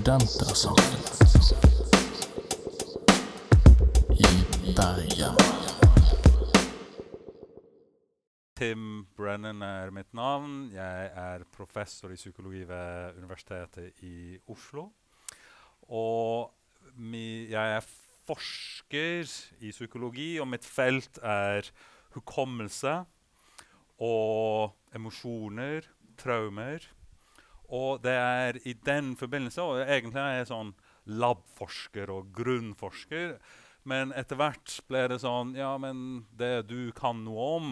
Studentersamfunnet 0.00 1.52
i 4.16 4.72
Bergen. 4.72 5.34
Tim 8.56 8.84
Brennan 9.16 9.60
er 9.60 9.92
mitt 9.92 10.14
navn. 10.16 10.70
Jeg 10.72 11.10
er 11.12 11.44
professor 11.52 12.08
i 12.08 12.16
psykologi 12.16 12.62
ved 12.68 13.18
Universitetet 13.20 14.00
i 14.00 14.38
Oslo. 14.48 14.86
Og 15.92 16.48
jeg 16.96 17.76
er 17.76 17.84
forsker 18.24 19.28
i 19.60 19.74
psykologi, 19.74 20.38
og 20.40 20.48
mitt 20.48 20.64
felt 20.64 21.20
er 21.20 21.68
hukommelse 22.16 23.02
og 24.00 24.72
emosjoner, 24.96 25.92
traumer. 26.16 26.88
Og 27.70 28.00
det 28.02 28.14
er 28.18 28.58
i 28.66 28.74
den 28.84 29.12
forbindelse 29.18 29.62
Og 29.62 29.80
egentlig 29.84 30.18
er 30.18 30.40
jeg 30.40 30.48
sånn 30.50 30.72
labforsker 31.10 32.10
og 32.12 32.32
grunnforsker. 32.34 33.36
Men 33.88 34.12
etter 34.12 34.38
hvert 34.40 34.80
ble 34.90 35.06
det 35.12 35.20
sånn 35.22 35.54
Ja, 35.58 35.76
men 35.80 36.26
det 36.36 36.68
du 36.70 36.90
kan 36.96 37.24
noe 37.24 37.46
om, 37.60 37.70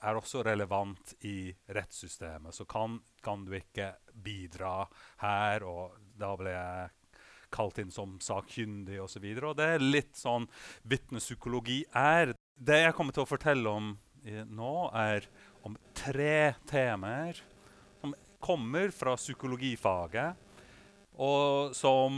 er 0.00 0.16
også 0.16 0.42
relevant 0.46 1.12
i 1.28 1.52
rettssystemet. 1.68 2.56
Så 2.56 2.64
kan, 2.64 2.98
kan 3.22 3.44
du 3.44 3.52
ikke 3.56 3.92
bidra 4.16 4.86
her, 5.20 5.64
og 5.68 5.98
da 6.16 6.32
ble 6.40 6.54
jeg 6.54 7.18
kalt 7.52 7.80
inn 7.82 7.92
som 7.92 8.16
sakkyndig 8.22 9.00
osv. 9.02 9.26
Og, 9.26 9.42
så 9.42 9.50
og 9.50 9.58
det 9.60 9.68
er 9.74 9.84
litt 9.84 10.16
sånn 10.16 10.48
vitnepsykologi 10.88 11.82
er. 11.96 12.32
Det 12.56 12.80
jeg 12.80 12.96
kommer 12.96 13.16
til 13.16 13.26
å 13.26 13.28
fortelle 13.28 13.76
om 13.76 13.92
nå, 14.24 14.74
er 14.96 15.28
om 15.68 15.76
tre 15.96 16.54
temaer 16.68 17.40
kommer 18.40 18.92
fra 18.94 19.16
psykologifaget, 19.16 20.48
og 21.20 21.74
som 21.76 22.14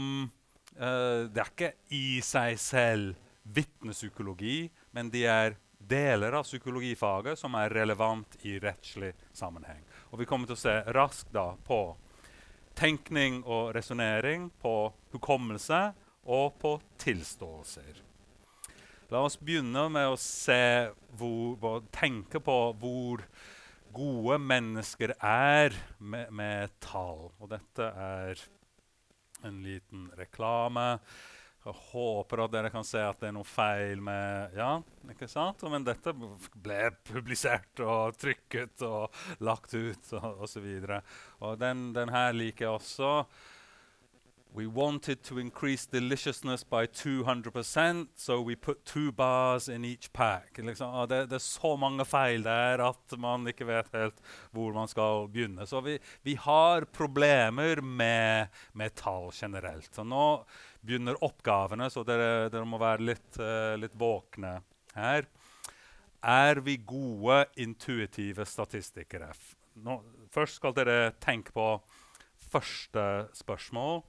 uh, 0.79 1.27
Det 1.27 1.41
er 1.41 1.49
ikke 1.51 1.73
i 1.91 2.21
seg 2.23 2.59
selv 2.61 3.19
vitnepsykologi, 3.43 4.69
men 4.95 5.11
de 5.11 5.25
er 5.27 5.57
deler 5.83 6.31
av 6.37 6.45
psykologifaget 6.47 7.39
som 7.39 7.55
er 7.59 7.73
relevant 7.75 8.37
i 8.47 8.55
rettslig 8.63 9.11
sammenheng. 9.35 9.83
Og 10.11 10.19
Vi 10.19 10.27
kommer 10.29 10.47
til 10.47 10.55
å 10.55 10.63
se 10.63 10.77
raskt 10.95 11.33
da 11.35 11.51
på 11.67 11.81
tenkning 12.77 13.43
og 13.43 13.73
resonnering, 13.75 14.49
på 14.61 14.93
hukommelse 15.13 15.91
og 16.23 16.55
på 16.61 16.77
tilståelser. 17.03 18.01
La 19.11 19.21
oss 19.21 19.35
begynne 19.37 19.89
med 19.93 20.09
å 20.09 20.17
se 20.17 20.89
hvor, 21.19 21.83
tenke 21.93 22.39
på 22.41 22.57
hvor 22.81 23.21
gode 23.93 24.39
mennesker 24.41 25.13
er 25.19 25.75
med, 25.99 26.31
med 26.33 26.73
tall. 26.83 27.29
Og 27.39 27.49
dette 27.51 27.87
er 27.87 28.41
en 29.43 29.61
liten 29.63 30.09
reklame. 30.17 30.97
Jeg 31.63 31.79
håper 31.93 32.41
at 32.43 32.51
dere 32.51 32.69
kan 32.73 32.83
se 32.83 32.99
at 32.99 33.21
det 33.21 33.29
er 33.29 33.35
noe 33.37 33.47
feil 33.47 34.01
med 34.03 34.55
Ja, 34.57 34.73
ikke 35.13 35.29
sant? 35.31 35.63
Men 35.71 35.85
dette 35.87 36.11
ble 36.11 36.79
publisert 37.07 37.79
og 37.85 38.17
trykket 38.19 38.83
og 38.83 39.15
lagt 39.43 39.71
ut 39.71 40.11
og 40.19 40.43
osv. 40.43 40.67
Og, 40.83 41.13
og 41.39 41.59
den, 41.61 41.91
den 41.95 42.11
her 42.11 42.35
liker 42.35 42.67
jeg 42.67 42.81
også. 42.81 43.13
We 44.55 44.67
wanted 44.67 45.23
to 45.23 45.39
increase 45.39 45.87
deliciousness 45.87 46.63
by 46.63 46.85
200%, 46.85 48.07
so 48.15 48.39
we 48.39 48.55
put 48.55 48.85
two 48.85 49.11
bars 49.11 49.67
in 49.67 49.83
each 49.83 50.13
pack. 50.13 50.57
Liksom, 50.57 51.07
det, 51.09 51.25
det, 51.25 51.35
er 51.35 51.41
så 51.41 51.71
mange 51.75 52.05
feil 52.05 52.43
der 52.45 52.83
at 52.85 53.15
man 53.17 53.47
ikke 53.49 53.65
vet 53.65 53.87
helt 53.95 54.19
hvor 54.53 54.75
man 54.75 54.91
skal 54.91 55.25
begynne. 55.33 55.65
Så 55.65 55.81
vi, 55.81 55.95
vi 56.21 56.35
har 56.37 56.85
problemer 56.85 57.81
med, 57.81 58.53
med, 58.77 58.93
tall 58.93 59.31
generelt. 59.33 59.89
Så 59.89 60.05
nå 60.05 60.43
begynner 60.85 61.17
oppgavene, 61.25 61.87
så 61.89 62.03
dere, 62.05 62.51
dere 62.53 62.69
må 62.69 62.77
være 62.77 63.07
litt, 63.09 63.39
uh, 63.41 63.73
litt 63.81 63.95
våkne 63.97 64.59
her. 64.93 65.25
Er 66.21 66.61
vi 66.61 66.77
gode 66.77 67.47
intuitive 67.57 68.45
statistikere? 68.45 69.31
Nå, 69.81 69.97
først 70.29 70.61
skal 70.61 70.77
dere 70.77 71.15
tenke 71.17 71.57
på 71.57 71.71
første 72.53 73.07
spørsmål. 73.33 74.03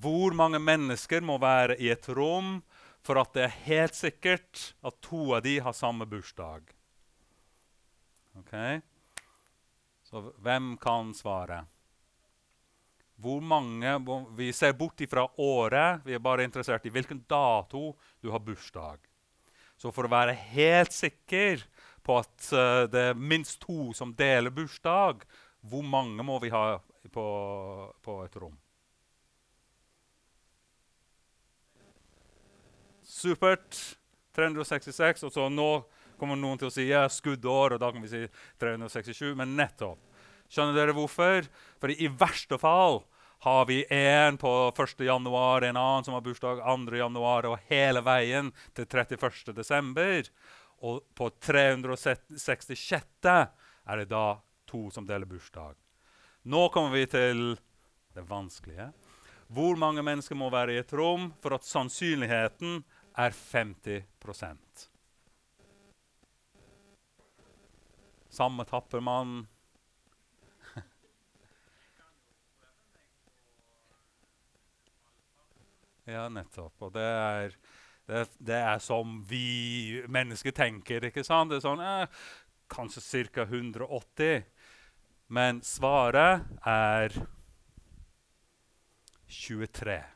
Hvor 0.00 0.34
mange 0.34 0.58
mennesker 0.58 1.22
må 1.22 1.38
være 1.42 1.76
i 1.78 1.90
et 1.92 2.08
rom 2.08 2.58
for 3.04 3.20
at 3.20 3.34
det 3.36 3.44
er 3.46 3.60
helt 3.66 3.98
sikkert 3.98 4.72
at 4.84 4.98
to 5.04 5.34
av 5.36 5.44
de 5.44 5.58
har 5.62 5.76
samme 5.76 6.06
bursdag? 6.08 6.66
Ok? 8.40 8.54
Så 10.04 10.24
hvem 10.42 10.74
kan 10.82 11.14
svare? 11.14 11.64
Hvor 13.16 13.40
mange, 13.40 13.98
Vi 14.36 14.52
ser 14.52 14.72
bort 14.72 15.00
fra 15.10 15.28
året. 15.38 16.00
Vi 16.04 16.14
er 16.14 16.18
bare 16.18 16.44
interessert 16.44 16.86
i 16.86 16.90
hvilken 16.90 17.24
dato 17.28 17.96
du 18.20 18.30
har 18.30 18.40
bursdag. 18.40 18.98
Så 19.76 19.92
for 19.92 20.06
å 20.06 20.10
være 20.10 20.34
helt 20.54 20.92
sikker 20.92 21.62
på 22.04 22.18
at 22.18 22.50
uh, 22.52 22.84
det 22.90 23.10
er 23.10 23.14
minst 23.14 23.60
to 23.60 23.92
som 23.96 24.14
deler 24.14 24.50
bursdag, 24.50 25.24
hvor 25.60 25.82
mange 25.82 26.22
må 26.22 26.38
vi 26.42 26.50
ha 26.52 26.78
på, 27.12 27.26
på 28.02 28.18
et 28.24 28.36
rom? 28.36 28.58
Supert. 33.24 33.82
366. 34.34 35.24
Og 35.28 35.32
så 35.32 35.48
nå 35.48 35.70
kommer 36.18 36.38
noen 36.38 36.60
til 36.60 36.70
å 36.70 36.74
si 36.74 36.88
ja, 36.88 37.06
skuddår, 37.10 37.76
og 37.76 37.82
da 37.82 37.90
kan 37.94 38.04
vi 38.04 38.12
si 38.12 38.22
367. 38.62 39.32
Men 39.38 39.56
nettopp. 39.58 40.00
Skjønner 40.52 40.76
dere 40.76 40.94
hvorfor? 40.96 41.48
For 41.82 41.92
i 41.92 42.08
verste 42.20 42.58
fall 42.60 43.02
har 43.44 43.66
vi 43.68 43.82
en 43.92 44.38
på 44.40 44.50
1. 44.70 45.00
januar, 45.04 45.64
en 45.64 45.76
annen 45.76 46.04
som 46.06 46.14
har 46.16 46.24
bursdag 46.24 46.62
2. 46.64 46.96
januar, 46.96 47.48
og 47.50 47.64
hele 47.68 48.00
veien 48.04 48.52
til 48.76 48.86
31. 48.86 49.52
desember. 49.56 50.30
Og 50.84 51.02
på 51.16 51.30
366. 51.44 53.24
er 53.24 54.00
det 54.00 54.08
da 54.12 54.40
to 54.68 54.88
som 54.90 55.06
deler 55.06 55.28
bursdag. 55.28 55.76
Nå 56.44 56.68
kommer 56.72 56.96
vi 56.96 57.06
til 57.08 57.56
det 58.14 58.24
vanskelige. 58.28 58.90
Hvor 59.52 59.76
mange 59.76 60.02
mennesker 60.04 60.36
må 60.36 60.48
være 60.52 60.74
i 60.74 60.80
et 60.80 60.92
rom 60.96 61.30
for 61.44 61.56
at 61.56 61.66
sannsynligheten 61.68 62.82
er 63.16 63.30
50 63.30 64.04
Samme 68.28 68.64
tapper 68.64 69.00
man. 69.00 69.46
ja, 76.04 76.28
nettopp. 76.28 76.82
Og 76.82 76.92
det 76.96 77.02
er, 77.02 77.54
det, 78.10 78.30
det 78.38 78.58
er, 78.58 78.78
som 78.82 79.24
vi 79.30 80.02
mennesker 80.10 80.50
tenker. 80.50 81.04
ikke 81.06 81.24
sant? 81.24 81.50
Det 81.52 81.56
er 81.60 81.66
sånn 81.68 81.80
eh, 81.84 82.08
Kanskje 82.74 83.28
ca. 83.30 83.42
180. 83.46 84.42
Men 85.30 85.62
svaret 85.62 86.42
er 86.66 87.14
23. 89.30 90.13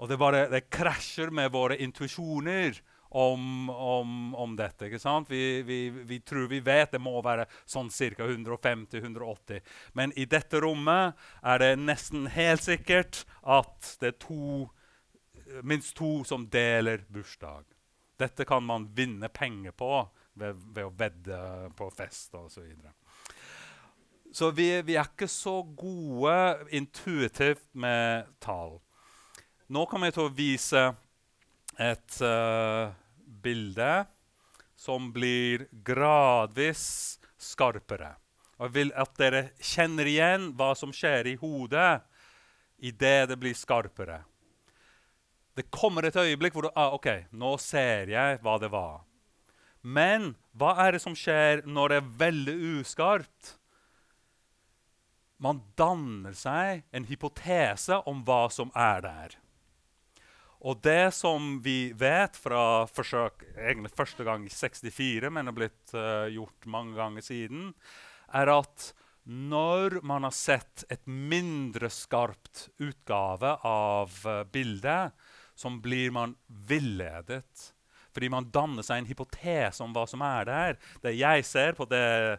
Og 0.00 0.08
det, 0.08 0.16
bare, 0.20 0.46
det 0.48 0.70
krasjer 0.72 1.32
med 1.34 1.52
våre 1.52 1.76
intuisjoner 1.76 2.78
om, 3.10 3.70
om, 3.70 4.34
om, 4.34 4.56
dette. 4.56 4.86
ikke 4.86 5.00
sant? 5.02 5.28
Vi, 5.30 5.60
vi, 5.66 5.78
vi, 5.90 6.20
tror 6.24 6.46
vi 6.48 6.60
vet 6.64 6.94
det 6.94 7.02
må 7.02 7.18
være 7.24 7.44
sånn 7.68 7.90
ca. 7.90 8.28
150-180. 8.28 9.60
Men 9.98 10.14
i 10.16 10.24
dette 10.30 10.62
rommet 10.64 11.18
er 11.42 11.60
det 11.60 11.72
nesten 11.82 12.30
helt 12.32 12.64
sikkert 12.64 13.24
at 13.42 13.96
det 14.00 14.14
er 14.14 14.18
to, 14.24 14.70
minst 15.66 15.96
to 15.98 16.22
som 16.24 16.48
deler 16.48 17.04
bursdag. 17.12 17.68
Dette 18.20 18.48
kan 18.48 18.64
man 18.64 18.88
vinne 18.96 19.28
penger 19.28 19.76
på 19.76 19.92
ved, 20.40 20.56
ved 20.72 20.86
å 20.86 20.94
vedde 20.96 21.44
på 21.76 21.90
fest 21.92 22.36
osv. 22.38 22.72
Så, 24.32 24.52
vi, 24.54 24.70
vi 24.86 24.94
er 24.94 25.08
ikke 25.10 25.28
så 25.28 25.60
gode 25.64 26.70
intuitivt 26.78 27.66
med 27.74 28.30
tall. 28.40 28.78
Nå 29.70 29.84
kommer 29.86 30.10
jeg 30.10 30.16
til 30.16 30.26
å 30.26 30.34
vise 30.34 30.80
et 31.78 32.14
uh, 32.26 32.90
bilde 33.22 33.90
som 34.74 35.12
blir 35.14 35.68
gradvis 35.86 37.20
skarpere. 37.38 38.16
Og 38.58 38.66
jeg 38.66 38.74
vil 38.74 38.88
at 38.98 39.12
dere 39.20 39.42
kjenner 39.62 40.08
igjen 40.10 40.48
hva 40.58 40.72
som 40.74 40.90
skjer 40.90 41.28
i 41.30 41.36
hodet 41.38 42.00
idet 42.82 43.28
det 43.30 43.36
blir 43.38 43.54
skarpere. 43.54 44.24
Det 45.54 45.68
kommer 45.70 46.08
et 46.08 46.18
øyeblikk 46.18 46.56
hvor 46.56 46.66
du 46.66 46.72
ah, 46.74 46.96
OK, 46.96 47.30
nå 47.30 47.52
ser 47.62 48.10
jeg 48.10 48.40
hva 48.42 48.56
det 48.58 48.72
var. 48.72 49.04
Men 49.86 50.32
hva 50.58 50.72
er 50.82 50.96
det 50.96 51.02
som 51.04 51.14
skjer 51.14 51.62
når 51.62 51.92
det 51.92 52.00
er 52.00 52.10
veldig 52.24 52.56
uskarpt? 52.80 53.52
Man 55.38 55.62
danner 55.78 56.34
seg 56.34 56.82
en 56.90 57.06
hypotese 57.06 58.00
om 58.10 58.24
hva 58.26 58.48
som 58.50 58.74
er 58.74 59.06
der. 59.06 59.38
Og 60.60 60.80
det 60.84 61.14
som 61.16 61.54
vi 61.64 61.92
vet 61.96 62.36
fra 62.36 62.84
forsøk 62.92 63.46
egentlig 63.54 63.94
første 63.96 64.26
gang 64.26 64.44
i 64.44 64.52
64, 64.52 65.30
men 65.32 65.48
har 65.48 65.56
blitt 65.56 65.94
uh, 65.96 66.28
gjort 66.28 66.68
mange 66.68 66.98
ganger 66.98 67.24
siden, 67.24 67.70
er 68.36 68.52
at 68.52 68.90
når 69.24 70.00
man 70.04 70.26
har 70.26 70.36
sett 70.36 70.84
et 70.92 71.02
mindre 71.08 71.88
skarpt 71.92 72.68
utgave 72.82 73.54
av 73.64 74.20
uh, 74.28 74.42
bildet, 74.52 75.16
så 75.56 75.72
blir 75.80 76.12
man 76.12 76.36
villedet. 76.46 77.72
Fordi 78.12 78.28
man 78.32 78.52
danner 78.52 78.84
seg 78.84 79.00
en 79.00 79.08
hypotese 79.08 79.84
om 79.84 79.94
hva 79.96 80.04
som 80.10 80.20
er 80.26 80.48
der. 80.48 80.80
Det 81.00 81.16
jeg 81.16 81.44
ser 81.48 81.76
på, 81.78 81.88
det, 81.88 82.36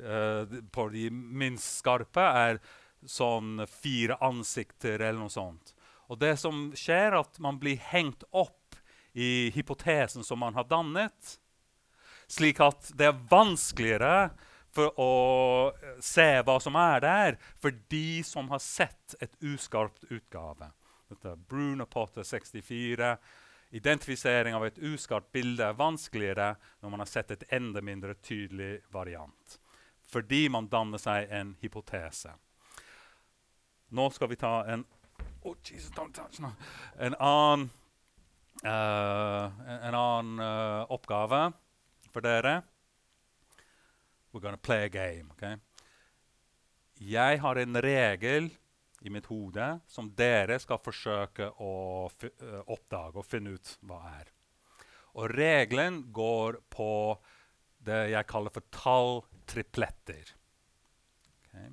uh, 0.00 0.60
på 0.72 0.88
de 0.94 1.08
minst 1.12 1.82
skarpe, 1.82 2.24
er 2.24 2.62
sånn 3.04 3.60
fire 3.68 4.16
ansikter 4.24 4.96
eller 4.96 5.20
noe 5.20 5.32
sånt. 5.32 5.74
Og 6.08 6.18
det 6.20 6.36
som 6.40 6.70
skjer, 6.76 7.12
er 7.12 7.20
at 7.20 7.38
man 7.42 7.58
blir 7.60 7.80
hengt 7.90 8.24
opp 8.30 8.78
i 9.12 9.50
hypotesen 9.54 10.24
som 10.24 10.40
man 10.40 10.56
har 10.56 10.68
dannet, 10.68 11.38
slik 12.28 12.60
at 12.64 12.90
det 12.96 13.08
er 13.08 13.20
vanskeligere 13.30 14.30
for 14.74 14.92
å 15.00 15.12
se 16.04 16.28
hva 16.44 16.58
som 16.60 16.76
er 16.78 17.02
der, 17.02 17.38
for 17.60 17.74
de 17.92 18.22
som 18.24 18.50
har 18.52 18.62
sett 18.62 19.16
et 19.20 19.32
uskarpt 19.40 20.10
utgave. 20.12 20.70
Dette 21.08 21.32
er 21.32 21.40
Bruno 21.48 21.86
Potter 21.88 22.22
64. 22.22 23.14
Identifisering 23.70 24.54
av 24.56 24.66
et 24.66 24.78
uskarpt 24.78 25.32
bilde 25.32 25.64
er 25.64 25.76
vanskeligere 25.76 26.54
når 26.80 26.92
man 26.92 27.02
har 27.04 27.10
sett 27.10 27.32
et 27.34 27.48
enda 27.52 27.82
mindre 27.84 28.14
tydelig 28.24 28.78
variant. 28.92 29.58
Fordi 30.08 30.46
man 30.52 30.68
danner 30.72 31.00
seg 31.00 31.32
en 31.32 31.54
hypotese. 31.60 32.32
Nå 33.88 34.08
skal 34.12 34.30
vi 34.30 34.40
ta 34.40 34.62
en 34.68 34.84
oh, 35.42 35.56
Jesus, 35.62 35.92
en 36.98 37.14
annen, 37.14 37.70
uh, 38.64 39.60
en 39.86 39.94
annen 39.94 40.38
uh, 40.40 40.90
oppgave 40.90 41.52
for 42.12 42.20
dere. 42.20 42.62
We're 44.30 44.40
gonna 44.40 44.56
play 44.56 44.84
a 44.84 44.88
game. 44.88 45.30
Okay? 45.32 45.56
Jeg 46.98 47.40
har 47.40 47.56
en 47.56 47.82
regel 47.82 48.50
i 49.00 49.10
mitt 49.10 49.28
hode 49.30 49.66
som 49.86 50.10
dere 50.18 50.58
skal 50.58 50.80
forsøke 50.82 51.52
å 51.62 51.74
uh, 52.10 52.62
oppdage 52.66 53.20
og 53.20 53.26
finne 53.26 53.54
ut 53.54 53.74
hva 53.86 54.00
er. 54.18 54.32
Og 55.18 55.30
regelen 55.32 56.02
går 56.14 56.60
på 56.70 56.90
det 57.86 58.08
jeg 58.12 58.28
kaller 58.28 58.54
for 58.54 58.66
talltripletter. 58.74 60.34
Okay. 61.46 61.70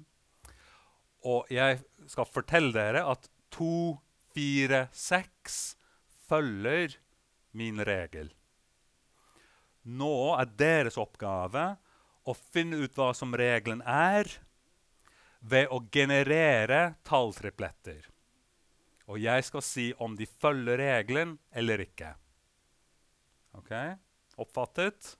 Og 1.25 1.49
jeg 1.53 1.81
skal 2.11 2.29
fortelle 2.29 2.73
dere 2.75 3.03
at 3.09 3.27
to, 3.55 3.97
fire, 4.35 4.85
seks 4.91 5.75
følger 6.27 6.97
min 7.55 7.79
regel. 7.87 8.33
Nå 9.85 10.35
er 10.35 10.49
deres 10.59 10.97
oppgave 10.99 11.75
å 12.25 12.33
finne 12.33 12.81
ut 12.81 12.95
hva 12.97 13.11
som 13.15 13.35
regelen 13.37 13.83
er, 13.85 14.27
ved 15.45 15.69
å 15.69 15.77
generere 15.93 16.95
talltripletter. 17.05 18.07
Og 19.05 19.19
jeg 19.21 19.45
skal 19.45 19.61
si 19.61 19.91
om 20.01 20.15
de 20.17 20.25
følger 20.25 20.81
regelen 20.81 21.35
eller 21.53 21.83
ikke. 21.85 22.15
Ok? 23.59 23.69
Oppfattet? 24.41 25.11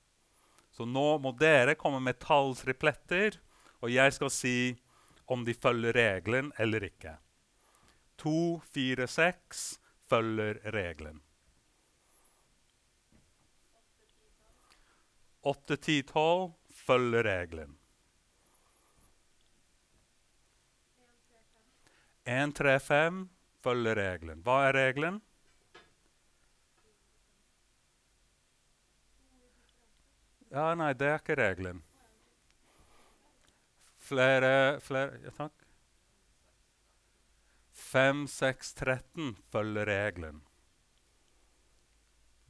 Så 0.73 0.87
nå 0.89 1.05
må 1.21 1.31
dere 1.37 1.77
komme 1.79 2.01
med 2.03 2.17
talltripletter, 2.19 3.37
og 3.85 3.93
jeg 3.93 4.15
skal 4.17 4.33
si 4.33 4.57
om 5.29 5.45
de 5.45 5.53
følger 5.53 5.93
regelen 5.95 6.49
eller 6.57 6.89
ikke. 6.89 7.13
To, 8.21 8.62
fire, 8.71 9.07
seks 9.07 9.79
følger 10.09 10.59
regelen. 10.73 11.21
8, 15.45 15.77
10, 15.77 16.03
12 16.03 16.53
følger 16.73 17.23
regelen. 17.23 17.77
1, 22.25 22.56
3, 22.57 22.79
5 22.79 23.29
følger 23.62 23.95
regelen. 24.00 24.41
Hva 24.41 24.56
er 24.69 24.73
regelen? 24.73 25.19
Ja, 30.50 30.71
nei, 30.79 30.94
det 30.97 31.11
er 31.11 31.21
ikke 31.21 31.38
regelen. 31.38 31.83
Flere, 34.06 34.79
flere 34.81 35.21
ja, 35.25 35.33
Takk. 35.38 35.64
5, 37.95 38.27
6, 38.27 38.74
13 38.74 39.36
følger 39.51 39.88
regelen. 39.88 40.42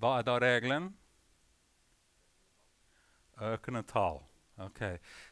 Hva 0.02 0.16
er 0.18 0.26
da 0.26 0.40
regelen? 0.42 0.88
Økende 3.54 3.84
tall. 3.86 4.24
Ok. 4.66 4.82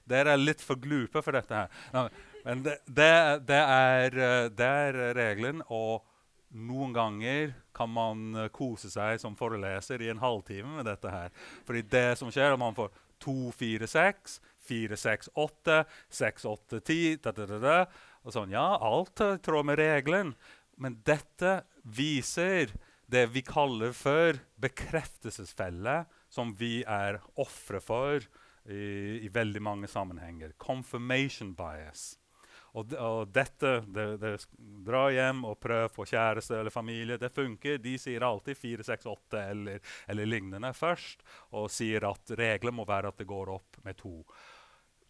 Dere 0.06 0.36
er 0.36 0.44
litt 0.44 0.62
for 0.62 0.78
glupe 0.78 1.24
for 1.26 1.34
dette 1.34 1.64
her. 1.64 1.82
No, 1.96 2.06
men 2.46 2.62
det, 2.62 2.78
det, 2.86 3.10
det, 3.50 3.58
er, 3.58 4.20
eh, 4.28 4.52
det, 4.54 4.70
er, 4.86 5.02
regelen, 5.18 5.66
og 5.74 6.06
noen 6.54 6.94
ganger 6.94 7.58
kan 7.74 7.90
man 7.90 8.24
eh, 8.38 8.52
kose 8.54 8.94
seg 8.94 9.18
som 9.24 9.40
foreleser 9.40 10.04
i 10.06 10.14
en 10.14 10.22
halvtime 10.22 10.78
med 10.78 10.92
dette 10.92 11.10
her. 11.10 11.34
Fordi 11.66 11.88
det 11.90 12.08
som 12.22 12.30
skjer, 12.30 12.52
er 12.52 12.60
at 12.60 12.62
man 12.62 12.78
får 12.78 12.94
2, 13.26 13.38
4, 13.58 13.90
6, 13.90 14.42
4, 14.70 15.04
6, 15.10 15.34
8, 15.42 15.84
6, 16.22 16.50
8, 16.54 16.86
10 16.86 17.22
da, 17.24 17.34
da, 17.34 17.48
da, 17.58 17.78
og 18.24 18.36
sånn. 18.36 18.56
Ja, 18.56 18.78
alt 18.80 19.22
er 19.24 19.38
i 19.38 19.44
tråd 19.44 19.68
med 19.70 19.80
regelen. 19.82 20.34
Men 20.80 20.98
dette 21.06 21.62
viser 21.84 22.74
det 23.14 23.28
vi 23.34 23.44
kaller 23.46 23.94
for 23.94 24.40
bekreftelsesfelle 24.64 26.04
som 26.34 26.56
vi 26.58 26.82
er 26.88 27.20
ofre 27.40 27.82
for 27.84 28.24
i, 28.66 29.20
i, 29.22 29.30
veldig 29.30 29.62
mange 29.62 29.90
sammenhenger. 29.92 30.56
Confirmation 30.58 31.54
bias. 31.58 32.14
Og, 32.74 32.94
og 32.98 33.28
dette 33.30 33.76
det, 33.86 34.06
det, 34.18 34.32
Dra 34.88 35.04
hjem 35.14 35.44
og 35.46 35.60
prøv 35.62 35.92
på 35.94 36.08
kjæreste 36.10 36.58
eller 36.58 36.74
familie. 36.74 37.20
Det 37.22 37.30
funker. 37.36 37.78
De 37.84 37.94
sier 38.02 38.26
alltid 38.26 38.58
4, 38.58 38.88
6, 38.88 39.06
8 39.14 39.44
eller, 39.44 39.84
eller 40.10 40.32
lignende 40.32 40.74
først. 40.74 41.22
Og 41.60 41.70
sier 41.72 42.08
at 42.10 42.34
regelen 42.40 42.80
må 42.80 42.88
være 42.90 43.14
at 43.14 43.22
det 43.22 43.30
går 43.30 43.54
opp 43.54 43.78
med 43.86 44.00
to. 44.00 44.16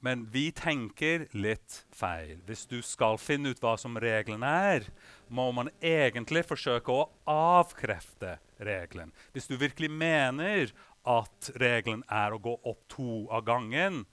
Men 0.03 0.25
vi 0.31 0.50
tenker 0.51 1.29
litt 1.31 1.85
feil. 1.95 2.41
Hvis 2.44 2.65
du 2.67 2.81
skal 2.83 3.15
finne 3.21 3.53
ut 3.53 3.61
hva 3.63 3.77
som 3.79 3.95
reglene 3.95 4.50
er, 4.75 4.88
må 5.31 5.45
man 5.55 5.69
egentlig 5.79 6.44
forsøke 6.50 6.91
å 6.91 7.05
avkrefte 7.31 8.35
regelen. 8.59 9.13
Hvis 9.31 9.47
du 9.47 9.55
virkelig 9.55 9.88
mener 9.88 10.73
at 11.07 11.51
regelen 11.55 12.03
er 12.11 12.35
å 12.35 12.41
gå 12.44 12.57
opp 12.67 12.83
to 12.91 13.23
av 13.31 13.45
gangen, 13.47 14.03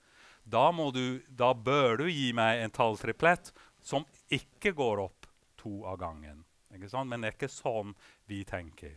da, 0.47 0.71
du, 0.95 1.19
da 1.27 1.51
bør 1.53 2.05
du 2.05 2.07
gi 2.07 2.31
meg 2.39 2.63
en 2.63 2.73
talltriplett 2.73 3.51
som 3.83 4.07
ikke 4.31 4.71
går 4.77 5.03
opp 5.09 5.27
to 5.59 5.81
av 5.83 5.99
gangen. 5.99 6.45
Men 6.71 7.19
det 7.19 7.33
er 7.33 7.35
ikke 7.35 7.51
sånn 7.51 7.91
vi 8.31 8.45
tenker. 8.47 8.95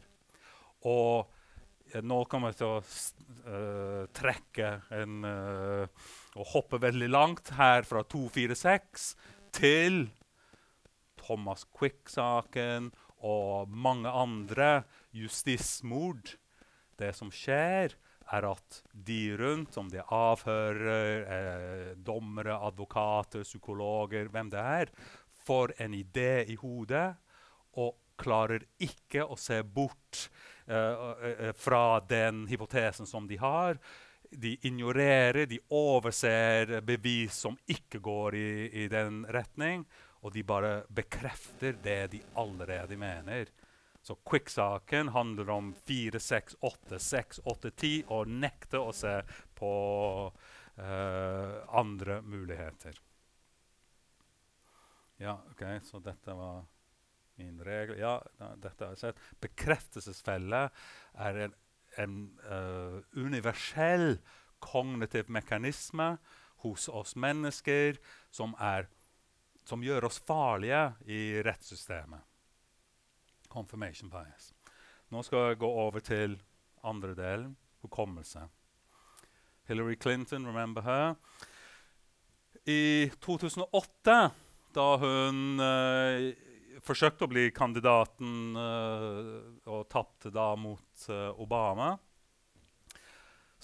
Og 0.87 1.27
nå 2.03 2.25
kommer 2.31 2.53
jeg 2.53 2.61
til 2.61 2.73
å 2.73 2.81
uh, 2.81 4.05
trekke 4.17 4.71
en 4.97 5.27
uh, 5.27 6.07
Og 6.41 6.51
hoppe 6.55 6.81
veldig 6.83 7.11
langt 7.13 7.53
her 7.59 7.87
fra 7.87 8.03
246 8.03 9.11
til 9.55 10.09
Thomas 11.21 11.65
Quick-saken 11.77 12.91
og 13.25 13.71
mange 13.71 14.11
andre 14.11 14.85
justismord. 15.15 16.35
Det 16.99 17.13
som 17.17 17.31
skjer, 17.33 17.95
er 18.33 18.47
at 18.49 18.81
de 18.93 19.21
rundt, 19.39 19.77
om 19.81 19.91
det 19.93 20.01
er 20.03 20.13
avhører, 20.17 21.25
eh, 21.37 21.91
dommere, 21.97 22.57
advokater, 22.67 23.45
psykologer, 23.45 24.31
hvem 24.33 24.51
det 24.53 24.61
er, 24.61 24.93
får 25.45 25.75
en 25.85 25.95
idé 25.97 26.45
i 26.49 26.57
hodet 26.57 27.15
og 27.81 27.97
klarer 28.21 28.65
ikke 28.83 29.27
å 29.27 29.37
se 29.41 29.61
bort 29.63 30.29
fra 30.65 32.01
den 32.09 32.47
hypotesen 32.49 33.07
som 33.07 33.27
de 33.29 33.37
har. 33.37 33.77
De 34.31 34.55
ignorerer, 34.67 35.45
de 35.47 35.59
overser 35.69 36.81
bevis 36.81 37.37
som 37.45 37.59
ikke 37.69 38.01
går 38.03 38.35
i, 38.35 38.49
i 38.85 38.87
den 38.89 39.27
retning, 39.29 39.85
og 40.25 40.33
de 40.33 40.43
bare 40.43 40.73
bekrefter 40.89 41.77
det 41.85 42.01
de 42.15 42.23
allerede 42.41 42.97
mener. 42.97 43.53
Så 44.05 44.17
quick-saken 44.31 45.09
handler 45.09 45.51
om 45.51 45.75
4, 45.87 46.21
6, 46.21 46.57
8, 46.61 46.99
6, 46.99 47.41
8, 47.45 47.71
10 47.71 48.03
og 48.13 48.29
nekte 48.29 48.81
å 48.81 48.91
se 48.93 49.15
på 49.57 49.71
uh, 50.77 51.55
andre 51.69 52.19
muligheter. 52.23 52.99
Ja, 55.17 55.39
OK, 55.51 55.65
så 55.89 56.03
dette 56.05 56.37
var 56.37 56.67
min 57.41 57.61
regel. 57.65 57.99
Ja, 57.99 58.19
dette 58.57 58.85
har 58.85 58.95
jeg 58.95 59.03
sett. 59.03 59.23
Bekreftelsesfelle 59.43 60.67
er 61.29 61.41
en, 61.47 61.57
en 62.03 62.19
uh, 62.47 63.01
universell 63.17 64.19
kognitiv 64.65 65.33
mekanisme 65.33 66.15
hos 66.65 66.89
oss 66.89 67.17
mennesker 67.21 67.99
som, 68.33 68.55
er, 68.63 68.89
som 69.69 69.85
gjør 69.85 70.09
oss 70.09 70.23
farlige 70.25 70.87
i 71.11 71.43
rettssystemet 71.45 72.25
confirmation 73.55 74.11
bias. 74.11 74.53
Nå 75.13 75.23
skal 75.23 75.51
jeg 75.51 75.61
gå 75.63 75.71
over 75.85 76.03
til 76.05 76.39
andre 76.85 77.15
delen, 77.15 77.55
hukommelse. 77.85 78.49
Hillary 79.69 79.97
Clinton, 80.01 80.47
remember 80.47 80.83
her? 80.83 81.15
I 82.67 83.11
2008, 83.23 84.17
da 84.75 84.89
hun 85.01 85.61
eh, 85.61 86.33
forsøkte 86.83 87.27
å 87.27 87.31
bli 87.31 87.49
kandidaten 87.55 88.57
uh, 88.59 89.39
og 89.71 89.87
tapte 89.93 90.33
da 90.35 90.51
mot 90.59 91.07
uh, 91.11 91.31
Obama, 91.41 91.95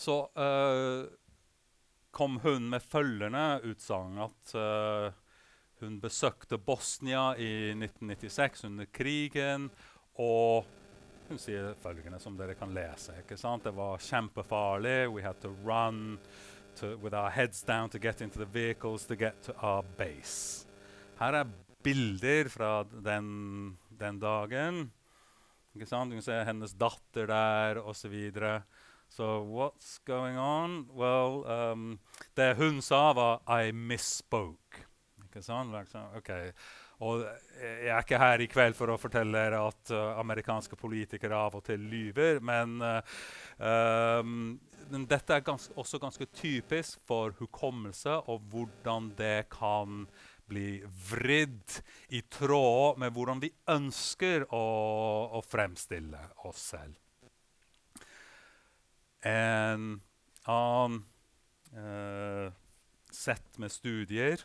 så 0.01 0.15
eh, 0.33 1.03
kom 2.11 2.39
hun 2.41 2.71
med 2.73 2.81
følgende 2.89 3.61
utsagn 3.69 4.17
at 4.25 4.55
hun 5.83 5.99
besøkte 6.01 6.57
Bosnia 6.57 7.35
i 7.37 7.75
1996 7.75 8.65
under 8.71 8.89
krigen. 8.89 9.69
Og 10.17 10.65
hun 11.29 11.39
sier 11.39 11.75
følgende, 11.83 12.19
som 12.19 12.39
dere 12.39 12.57
kan 12.57 12.73
lese. 12.73 13.19
ikke 13.21 13.37
sant? 13.37 13.65
Det 13.69 13.75
var 13.77 14.01
kjempefarlig. 14.01 15.11
We 15.13 15.23
had 15.23 15.37
to 15.45 15.53
run 15.65 16.19
to, 16.81 16.97
with 16.97 17.15
our 17.15 17.31
heads 17.31 17.63
down 17.63 17.91
to 17.91 17.99
get 17.99 18.21
into 18.21 18.39
the 18.39 18.49
vehicles 18.49 19.05
to 19.07 19.17
get 19.17 19.43
to 19.43 19.55
our 19.63 19.85
base. 19.99 20.67
Her 21.21 21.45
er 21.45 21.47
bilder 21.83 22.51
fra 22.53 22.73
den, 22.85 23.79
den 23.89 24.21
dagen. 24.21 24.91
Du 25.73 25.85
kan 25.85 26.23
se 26.23 26.43
hennes 26.45 26.73
datter 26.75 27.27
der, 27.31 27.79
osv. 27.79 28.15
So 29.09 29.43
what's 29.43 29.99
going 30.07 30.39
on? 30.39 30.89
Well, 30.95 31.45
um, 31.47 31.99
det 32.35 32.57
hun 32.57 32.83
sa, 32.83 33.13
var 33.13 33.41
'I 33.47 33.73
misspoke'. 33.73 34.87
Ikke 35.25 35.43
sant? 35.43 35.75
Ok. 36.17 36.31
Og 37.01 37.23
jeg 37.61 37.89
er 37.89 38.03
ikke 38.03 38.19
her 38.21 38.43
i 38.45 38.49
kveld 38.51 38.77
for 38.77 38.93
å 38.93 38.99
fortelle 39.01 39.33
dere 39.33 39.61
at 39.71 39.93
uh, 39.95 40.19
amerikanske 40.21 40.77
politikere 40.77 41.37
av 41.37 41.55
og 41.57 41.65
til 41.65 41.81
lyver, 41.81 42.43
men, 42.45 42.77
uh, 42.85 43.01
um, 44.21 44.59
dette 45.09 45.33
er 45.33 45.45
gans 45.47 45.71
også 45.79 46.01
ganske 46.03 46.27
typisk 46.35 47.01
for 47.09 47.33
hukommelse 47.39 48.19
og 48.29 48.45
hvordan 48.53 49.15
det 49.17 49.49
kan 49.55 50.05
bli 50.51 50.81
vridd 51.11 51.79
i 52.17 52.23
tråd 52.27 53.01
med 53.01 53.15
hvordan 53.15 53.43
vi 53.43 53.53
ønsker 53.71 54.49
å, 54.51 54.65
å 55.39 55.43
fremstille 55.47 56.21
oss 56.49 56.71
selv. 56.75 56.97
En 59.27 60.01
annen 60.49 61.03
eh, 61.77 62.53
sett 63.13 63.59
med 63.61 63.73
studier 63.73 64.43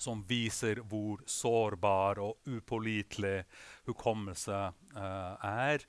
som 0.00 0.22
viser 0.28 0.80
hvor 0.88 1.20
sårbar 1.28 2.20
og 2.22 2.48
upålitelig 2.48 3.42
hukommelse 3.88 4.60
eh, 4.96 5.48
er, 5.50 5.84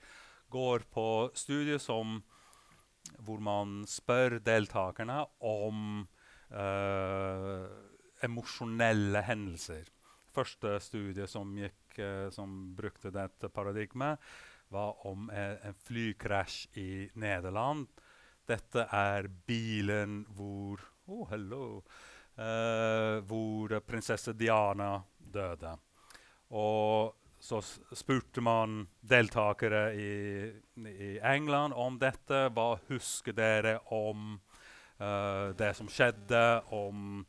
går 0.52 0.88
på 0.92 1.08
studier 1.38 1.80
som, 1.80 2.20
hvor 3.20 3.40
man 3.44 3.82
spør 3.88 4.40
deltakerne 4.44 5.24
om 5.48 6.04
uh, 6.52 7.64
emosjonelle 8.24 9.24
hendelser. 9.28 9.90
Første 10.32 10.78
studie 10.84 11.28
som, 11.28 11.52
gikk, 11.60 12.00
uh, 12.00 12.30
som 12.34 12.72
brukte 12.78 13.12
dette 13.14 13.52
paradigmet, 13.52 14.22
var 14.72 15.06
om 15.08 15.28
en, 15.36 15.58
en 15.68 15.76
flykrasj 15.88 16.80
i 16.80 16.92
Nederland. 17.20 17.90
Dette 18.48 18.88
er 18.88 19.28
bilen 19.48 20.24
hvor 20.36 20.80
oh, 21.12 21.28
hello, 21.34 21.82
Uh, 22.32 23.20
hvor 23.28 23.74
prinsesse 23.84 24.32
Diana 24.40 25.02
døde. 25.20 25.74
Og 26.56 27.12
så 27.42 27.60
spurte 27.98 28.42
man 28.42 28.86
deltakere 29.02 29.82
i, 29.94 30.14
i, 30.80 31.10
England 31.20 31.76
om 31.76 31.98
dette. 32.00 32.46
Hva 32.56 32.80
husker 32.88 33.36
dere 33.36 33.76
om 33.94 34.38
uh, 35.02 35.52
det 35.60 35.74
som 35.78 35.92
skjedde? 35.92 36.62
Om 36.72 37.20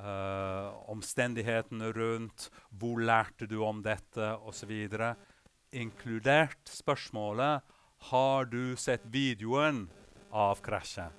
uh, 0.00 0.72
omstendighetene 0.90 1.92
rundt? 1.96 2.48
Hvor 2.70 3.00
lærte 3.00 3.46
du 3.46 3.60
om 3.64 3.82
dette? 3.84 4.32
Osv. 4.42 4.72
Inkludert 5.70 6.66
spørsmålet 6.66 7.62
Har 8.10 8.44
du 8.50 8.76
sett 8.76 9.04
videoen 9.04 9.84
av 10.32 10.62
krasjet? 10.64 11.12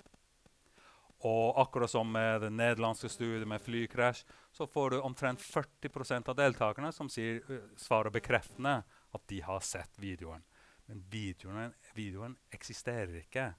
Og 1.22 1.60
akkurat 1.62 1.92
som 1.92 2.10
med 2.10 2.42
det 2.42 2.50
nederlandske 2.50 3.10
studiet 3.10 3.46
med 3.48 3.62
flykrasj, 3.62 4.24
så 4.52 4.66
får 4.68 4.90
du 4.90 5.02
omtrent 5.06 5.42
40% 5.42 6.32
av 6.34 6.38
deltakerne 6.40 6.90
som 6.92 7.10
sier, 7.14 7.44
svarer 7.78 8.10
bekreftende 8.10 8.80
at 9.14 9.28
de 9.30 9.42
har 9.46 9.62
sett 9.62 10.02
videoen. 10.02 10.42
Men 10.90 11.04
videoen, 11.14 11.76
videoen 11.94 12.34
eksisterer 12.52 13.22
ikke. 13.22 13.52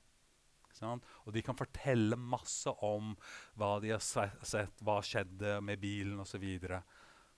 Og 0.87 1.33
de 1.35 1.43
kan 1.45 1.59
fortelle 1.59 2.19
masse 2.19 2.71
om 2.85 3.15
hva 3.61 3.77
de 3.83 3.95
har 3.95 4.03
sett, 4.03 4.83
hva 4.85 5.01
skjedde 5.05 5.59
med 5.65 5.81
bilen 5.83 6.21
osv. 6.23 6.45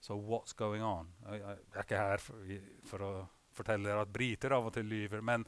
So 0.04 0.18
what's 0.18 0.56
going 0.56 0.84
on? 0.84 1.08
Jeg, 1.30 1.40
er 1.74 1.84
ikke 1.86 2.00
her 2.00 2.22
for, 2.22 2.58
for 2.88 3.06
å 3.08 3.14
dere 3.62 4.02
at 4.02 4.12
briter 4.12 4.52
av 4.56 4.68
og 4.68 4.74
til 4.74 4.88
lyver. 4.90 5.22
Men 5.24 5.46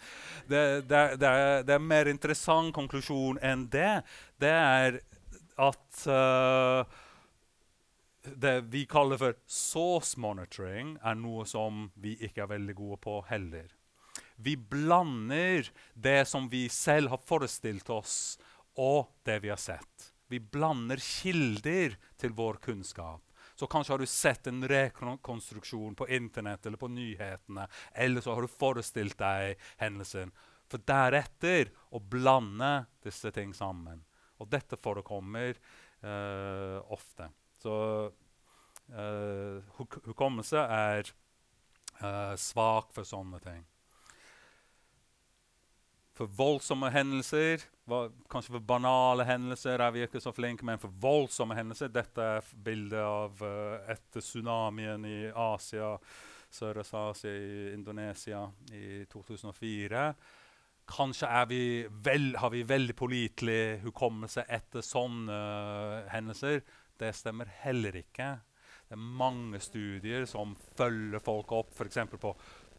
det, 0.48 0.86
det, 0.88 1.02
det, 1.20 1.28
er, 1.28 1.64
det 1.66 1.74
er 1.74 1.80
en 1.80 1.90
mer 1.90 2.08
interessant 2.08 2.74
konklusjon 2.76 3.40
enn 3.44 3.66
det. 3.72 4.00
Det 4.40 4.52
er 4.52 5.00
at 5.56 6.06
uh, 6.06 6.84
det 8.36 8.54
vi 8.72 8.84
kaller 8.88 9.20
for 9.20 9.36
source 9.46 10.20
monitoring, 10.20 10.96
er 11.02 11.18
noe 11.18 11.46
som 11.48 11.88
vi 12.00 12.16
ikke 12.26 12.44
er 12.44 12.54
veldig 12.56 12.76
gode 12.78 13.00
på 13.04 13.20
heller. 13.30 13.75
Vi 14.36 14.56
blander 14.56 15.70
det 15.94 16.20
som 16.28 16.48
vi 16.52 16.66
selv 16.72 17.12
har 17.14 17.22
forestilt 17.24 17.88
oss, 17.90 18.36
og 18.76 19.08
det 19.24 19.40
vi 19.44 19.52
har 19.52 19.60
sett. 19.60 20.12
Vi 20.28 20.40
blander 20.42 21.00
kilder 21.00 21.96
til 22.20 22.34
vår 22.36 22.58
kunnskap 22.64 23.26
så 23.56 23.66
kanskje 23.66 23.92
har 23.94 23.98
du 23.98 24.06
sett 24.06 24.46
en 24.46 24.68
rekonstruksjon 24.68 25.94
på 25.96 26.08
Internett 26.08 26.66
eller 26.66 26.76
på 26.76 26.88
nyhetene, 26.88 27.64
eller 27.92 28.20
så 28.20 28.34
har 28.34 28.44
du 28.44 28.52
forestilt 28.52 29.16
deg 29.18 29.62
hendelsen. 29.80 30.32
For 30.68 30.82
deretter 30.84 31.70
å 31.94 32.00
blande 32.02 32.84
disse 33.04 33.32
ting 33.32 33.54
sammen. 33.56 34.02
Og 34.42 34.50
dette 34.52 34.76
forekommer 34.76 35.56
uh, 36.04 36.82
ofte. 36.92 37.30
Så 37.62 37.76
uh, 38.92 39.78
hukommelse 40.04 40.60
er 40.60 41.08
uh, 42.02 42.34
svak 42.36 42.92
for 42.92 43.08
sånne 43.08 43.40
ting. 43.40 43.64
For 46.16 46.30
voldsomme 46.32 46.88
hendelser, 46.94 47.60
kanskje 48.32 48.54
for 48.54 48.64
banale 48.64 49.26
hendelser 49.28 49.82
er 49.84 49.92
vi 49.92 50.06
ikke 50.06 50.22
så 50.24 50.32
flinke, 50.32 50.64
men 50.64 50.80
for 50.80 50.94
voldsomme 51.02 51.56
hendelser 51.58 51.92
Dette 51.92 52.24
er 52.38 52.48
bildet 52.64 53.02
av 53.02 53.42
uh, 53.44 53.76
etter 53.92 54.24
tsunamien 54.24 55.04
i 55.04 55.18
Asia, 55.28 55.92
Sørøst-Asia, 56.56 57.34
i 57.36 57.68
Indonesia 57.74 58.46
i 58.72 59.04
2004. 59.12 60.08
Kanskje 60.88 61.44
vi 61.50 61.62
vel, 62.08 62.30
har 62.40 62.54
vi 62.54 62.64
veldig 62.64 62.96
pålitelig 62.96 63.60
hukommelse 63.84 64.46
etter 64.48 64.86
sånne 64.86 65.36
uh, 65.36 66.10
hendelser. 66.14 66.62
Det 66.96 67.12
stemmer 67.12 67.50
heller 67.60 68.00
ikke. 68.00 68.38
Det 68.86 68.96
er 68.96 69.08
mange 69.20 69.60
studier 69.60 70.24
som 70.30 70.56
følger 70.78 71.20
folk 71.20 71.52
opp, 71.52 71.76
f.eks. 71.76 72.06
på 72.16 72.32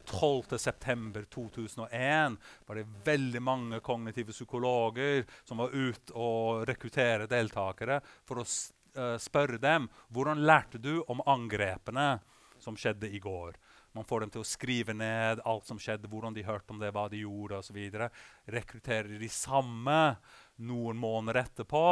12.9.2001 0.07 2.37
var 2.65 2.75
det 2.75 2.87
veldig 3.05 3.41
mange 3.43 3.79
kognitive 3.83 4.31
psykologer 4.31 5.25
som 5.43 5.57
var 5.61 5.69
ute 5.75 6.13
og 6.15 6.67
rekruttere 6.69 7.27
deltakere 7.29 8.01
for 8.27 8.37
å 8.41 8.45
uh, 8.45 9.17
spørre 9.21 9.57
dem 9.61 9.89
hvordan 10.13 10.45
lærte 10.47 10.77
du 10.81 11.03
om 11.07 11.21
angrepene 11.27 12.19
som 12.59 12.77
skjedde 12.79 13.09
i 13.13 13.19
går. 13.21 13.57
Man 13.97 14.05
får 14.05 14.21
dem 14.21 14.33
til 14.33 14.43
å 14.43 14.47
skrive 14.47 14.93
ned 14.93 15.41
alt 15.45 15.65
som 15.65 15.79
skjedde, 15.81 16.09
hvordan 16.09 16.35
de 16.35 16.45
hørte 16.45 16.73
om 16.73 16.81
det, 16.81 16.91
hva 16.93 17.07
de 17.09 17.23
gjorde 17.23 17.61
osv. 17.61 17.79
Rekrutterer 18.45 19.17
de 19.17 19.29
samme 19.31 19.97
noen 20.67 20.99
måneder 21.01 21.41
etterpå 21.45 21.87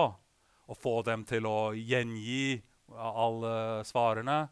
og 0.65 0.79
får 0.81 1.01
dem 1.09 1.25
til 1.29 1.47
å 1.49 1.73
gjengi 1.77 2.61
alle 2.95 3.55
svarene 3.87 4.45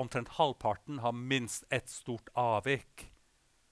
omtrent 0.00 0.36
halvparten 0.38 1.00
har 1.04 1.12
minst 1.16 1.64
ett 1.70 1.88
stort 1.88 2.30
avvik. 2.38 3.06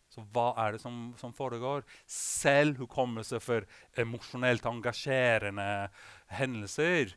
Så 0.08 0.25
hva 0.35 0.50
er 0.58 0.75
det 0.75 0.82
som, 0.82 1.12
som 1.20 1.35
foregår? 1.37 1.85
Selv 2.11 2.80
hukommelse 2.82 3.40
for 3.44 3.66
emosjonelt 4.00 4.66
engasjerende 4.66 5.88
hendelser 6.32 7.14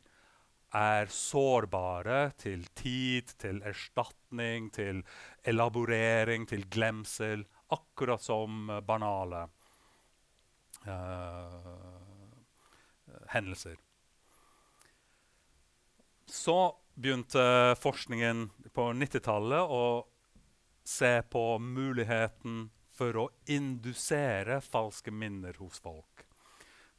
er 0.72 1.10
sårbare 1.12 2.32
til 2.40 2.64
tid, 2.78 3.32
til 3.40 3.60
erstatning, 3.68 4.70
til 4.72 5.02
elaborering, 5.44 6.46
til 6.48 6.64
glemsel. 6.72 7.44
Akkurat 7.72 8.22
som 8.24 8.70
banale 8.86 9.46
uh, 10.86 11.72
hendelser. 13.32 13.76
Så 16.28 16.56
begynte 16.94 17.74
forskningen 17.80 18.50
på 18.72 18.88
90-tallet 18.96 19.72
å 19.72 19.84
se 20.84 21.22
på 21.30 21.58
muligheten 21.58 22.70
for 22.92 23.16
å 23.16 23.28
indusere 23.50 24.60
falske 24.64 25.12
minner 25.14 25.56
hos 25.60 25.80
folk. 25.82 26.24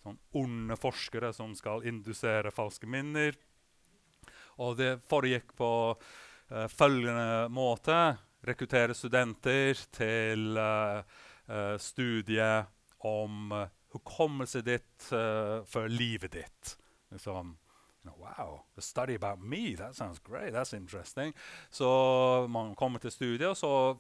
Sånn 0.04 0.20
onde 0.36 0.78
forskere 0.80 1.32
som 1.36 1.54
skal 1.56 1.86
indusere 1.88 2.52
falske 2.52 2.90
minner. 2.90 3.38
Og 4.62 4.78
det 4.78 4.98
foregikk 5.08 5.54
på 5.58 5.72
uh, 5.94 6.68
følgende 6.72 7.48
måte. 7.54 8.00
Rekruttere 8.44 8.96
studenter 8.98 9.80
til 9.96 10.60
uh, 10.60 11.00
uh, 11.48 11.76
studiet 11.80 12.68
om 13.08 13.54
hukommelse 13.94 14.64
ditt 14.66 15.06
for 15.06 15.92
livet 15.92 16.32
ditt. 16.34 16.70
Liksom, 17.14 17.52
you 18.04 18.12
know, 18.12 18.18
wow, 18.20 18.64
a 18.78 18.82
study 18.82 19.16
about 19.16 19.42
me, 19.42 19.76
that 19.76 19.96
sounds 19.96 20.20
great, 20.20 20.52
that's 20.54 20.74
interesting. 20.74 21.34
Så 21.70 22.48
man 22.50 22.76
kommer 22.76 23.00
til 23.00 23.12
studiet, 23.12 23.50
og 23.50 23.58
så 23.58 23.98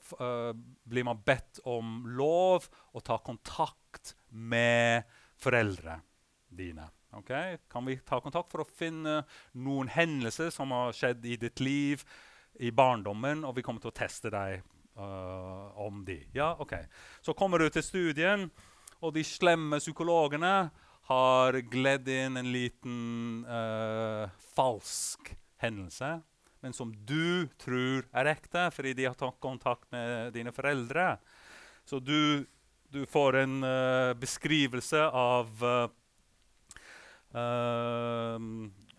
blir 0.86 1.04
man 1.04 1.22
bedt 1.26 1.60
om 1.66 2.04
lov 2.18 2.68
å 2.94 3.00
ta 3.00 3.18
kontakt 3.18 4.16
med 4.30 5.04
foreldre 5.40 6.02
dine. 6.50 6.90
Okay? 7.14 7.58
Kan 7.70 7.86
vi 7.86 8.00
ta 8.06 8.20
kontakt 8.20 8.52
for 8.52 8.64
å 8.64 8.68
finne 8.68 9.22
noen 9.54 9.92
hendelser 9.94 10.52
som 10.52 10.72
har 10.76 10.94
skjedd 10.98 11.26
i 11.26 11.38
ditt 11.40 11.64
liv 11.64 12.04
i 12.60 12.72
barndommen, 12.72 13.46
og 13.48 13.56
vi 13.58 13.64
kommer 13.66 13.82
til 13.82 13.94
å 13.94 13.98
teste 13.98 14.30
deg 14.34 14.62
uh, 14.98 15.72
om 15.80 16.04
de. 16.06 16.20
Ja, 16.36 16.54
ok. 16.60 16.76
Så 17.22 17.34
kommer 17.38 17.62
du 17.62 17.70
til 17.70 17.86
studien, 17.86 18.50
og 19.04 19.14
de 19.16 19.24
slemme 19.28 19.82
psykologene 19.82 20.72
har 21.10 21.58
gledd 21.72 22.08
inn 22.12 22.40
en 22.40 22.52
liten 22.54 23.00
uh, 23.48 24.30
falsk 24.56 25.34
hendelse, 25.64 26.16
men 26.64 26.76
som 26.76 26.94
du 27.08 27.50
tror 27.60 28.06
er 28.16 28.30
ekte 28.32 28.70
fordi 28.72 28.94
de 28.96 29.10
har 29.10 29.18
tatt 29.20 29.40
kontakt 29.44 29.90
med 29.92 30.32
dine 30.36 30.54
foreldre. 30.56 31.18
Så 31.84 32.00
du, 32.00 32.46
du 32.88 33.04
får 33.10 33.42
en 33.44 33.60
uh, 33.64 34.14
beskrivelse 34.20 35.10
av 35.10 35.68
Uh, 37.34 38.38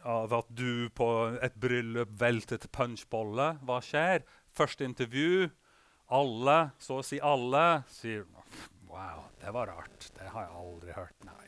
av 0.04 0.32
at 0.34 0.48
du 0.50 0.90
på 0.90 1.06
et 1.42 1.54
bryllup 1.54 2.10
veltet 2.20 2.66
punchbolle. 2.74 3.54
Hva 3.64 3.78
skjer? 3.84 4.24
Første 4.54 4.84
intervju. 4.84 5.48
Alle, 6.14 6.58
så 6.78 7.00
å 7.00 7.06
si 7.06 7.20
alle, 7.24 7.84
sier 7.88 8.26
Wow, 8.90 9.24
det 9.40 9.50
var 9.50 9.72
rart. 9.72 10.10
Det 10.14 10.28
har 10.30 10.44
jeg 10.44 10.58
aldri 10.60 10.92
hørt. 10.94 11.16
Nei. 11.26 11.43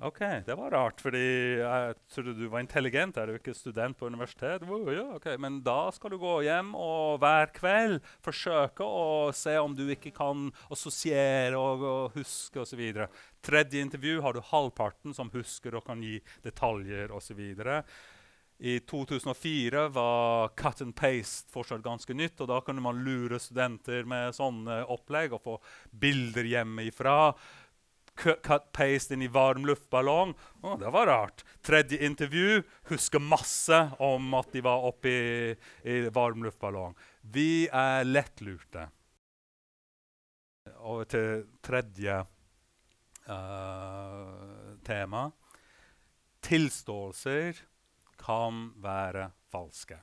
OK, 0.00 0.18
det 0.46 0.54
var 0.54 0.70
rart, 0.70 1.00
fordi 1.02 1.20
jeg 1.58 1.94
trodde 2.14 2.36
du 2.38 2.44
var 2.46 2.62
intelligent. 2.62 3.16
Er 3.18 3.26
du 3.26 3.34
ikke 3.34 3.54
student 3.56 3.98
på 3.98 4.06
universitet? 4.06 4.62
Wow, 4.68 4.92
ja, 4.94 5.06
okay. 5.16 5.34
Men 5.42 5.56
da 5.66 5.88
skal 5.90 6.12
du 6.14 6.20
gå 6.22 6.36
hjem 6.46 6.70
og 6.78 7.18
hver 7.18 7.50
kveld 7.56 7.96
forsøke 8.22 8.86
å 8.86 9.32
se 9.34 9.56
om 9.58 9.74
du 9.74 9.88
ikke 9.90 10.12
kan 10.14 10.52
assosiere 10.70 11.58
og, 11.58 11.82
og 11.82 12.14
huske 12.14 12.62
osv. 12.62 12.84
Tredje 13.42 13.82
intervju 13.82 14.22
har 14.22 14.38
du 14.38 14.46
halvparten 14.52 15.16
som 15.18 15.34
husker 15.34 15.74
og 15.74 15.88
kan 15.90 16.04
gi 16.06 16.20
detaljer 16.46 17.10
osv. 17.18 17.42
I 18.58 18.80
2004 18.80 19.88
var 19.88 20.48
cut 20.58 20.80
and 20.82 20.94
paste 20.94 21.50
fortsatt 21.54 21.82
ganske 21.82 22.14
nytt. 22.14 22.40
og 22.40 22.48
Da 22.50 22.58
kunne 22.66 22.82
man 22.82 23.04
lure 23.06 23.38
studenter 23.38 24.06
med 24.06 24.34
sånne 24.34 24.80
opplegg 24.90 25.34
og 25.34 25.44
få 25.44 25.54
bilder 25.90 26.46
hjemmefra 26.46 27.18
cut-paste 28.18 29.14
inn 29.14 29.24
i 29.24 29.30
varm 29.32 29.66
luftballong. 29.68 30.34
Å, 30.62 30.76
det 30.80 30.90
var 30.94 31.08
rart. 31.10 31.44
Tredje 31.64 32.00
intervju 32.06 32.62
husker 32.90 33.22
masse 33.22 33.78
om 34.02 34.34
at 34.38 34.52
de 34.54 34.62
var 34.64 34.86
oppe 34.88 35.12
i, 35.12 35.56
i 35.88 36.00
varm 36.14 36.44
luftballong. 36.46 36.96
Vi 37.22 37.68
er 37.72 38.06
lettlurte. 38.08 38.88
Over 40.78 41.08
til 41.08 41.44
tredje 41.64 42.20
uh, 43.28 44.74
tema. 44.86 45.28
Tilståelser 46.44 47.62
kan 48.20 48.68
være 48.82 49.30
falske. 49.52 50.00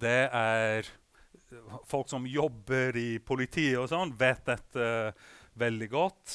Det 0.00 0.20
er 0.28 0.92
Folk 1.86 2.08
som 2.10 2.24
jobber 2.26 2.96
i 2.98 3.20
politiet 3.22 3.76
og 3.78 3.86
sånn, 3.86 4.14
vet 4.18 4.40
dette 4.48 4.86
veldig 5.60 5.88
godt. 5.92 6.32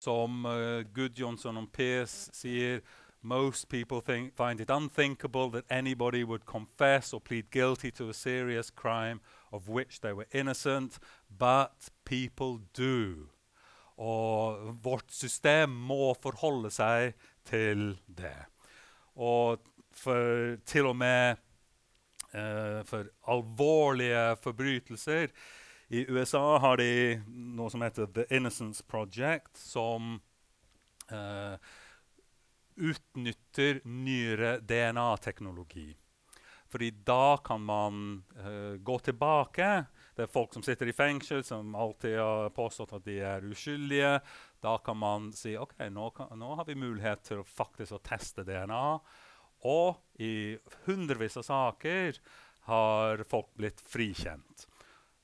Som 0.00 0.46
uh, 0.48 0.80
Gudjonsson 0.94 1.60
og 1.60 1.68
Pearce 1.72 2.32
sier 2.32 2.80
Most 3.22 3.68
people 3.68 4.00
think, 4.00 4.34
find 4.34 4.60
it 4.60 4.70
unthinkable 4.70 5.50
that 5.50 5.64
anybody 5.68 6.24
would 6.24 6.46
confess 6.46 7.12
or 7.12 7.20
plead 7.20 7.50
guilty 7.50 7.90
to 7.90 8.08
a 8.08 8.14
serious 8.14 8.70
crime 8.70 9.20
of 9.52 9.68
which 9.68 10.00
they 10.00 10.14
were 10.14 10.26
innocent, 10.32 10.98
but 11.28 11.90
people 12.06 12.60
do. 12.72 13.28
Og 13.98 14.78
vårt 14.82 15.12
system 15.12 15.70
må 15.70 16.14
forholde 16.22 16.70
seg 16.72 17.12
til 17.44 17.98
det. 18.08 18.48
Og 19.16 19.60
for 19.92 20.56
til 20.64 20.86
og 20.86 20.96
med 20.96 21.36
uh, 22.32 22.80
for 22.88 23.04
alvorlige 23.28 24.36
forbrytelser 24.40 25.28
i 25.90 26.04
USA 26.08 26.58
har 26.58 26.76
de 26.76 27.20
noe 27.26 27.70
som 27.70 27.82
heter 27.82 28.06
The 28.14 28.24
Innocence 28.30 28.84
Project, 28.86 29.56
som 29.58 30.20
uh, 31.10 31.56
utnytter 32.78 33.80
nyere 33.84 34.60
DNA-teknologi. 34.62 35.96
Fordi 36.70 36.90
da 36.90 37.40
kan 37.42 37.64
man 37.66 38.22
uh, 38.38 38.78
gå 38.78 38.98
tilbake. 38.98 39.72
Det 40.14 40.28
er 40.28 40.30
folk 40.30 40.54
som 40.54 40.62
sitter 40.62 40.86
i 40.86 40.94
fengsel, 40.94 41.42
som 41.44 41.74
alltid 41.74 42.18
har 42.22 42.54
påstått 42.54 42.94
at 43.00 43.10
de 43.10 43.18
er 43.26 43.50
uskyldige. 43.50 44.20
Da 44.62 44.78
kan 44.78 45.02
man 45.02 45.32
si 45.34 45.56
ok, 45.58 45.74
nå, 45.90 46.12
kan, 46.14 46.30
nå 46.38 46.54
har 46.54 46.70
vi 46.70 46.78
mulighet 46.78 47.26
til 47.26 47.42
å 47.42 47.50
faktisk 47.50 47.98
å 47.98 48.04
teste 48.06 48.46
DNA. 48.46 48.84
Og 49.66 50.22
i 50.22 50.54
hundrevis 50.86 51.40
av 51.42 51.50
saker 51.50 52.22
har 52.70 53.26
folk 53.26 53.50
blitt 53.58 53.82
frikjent. 53.82 54.69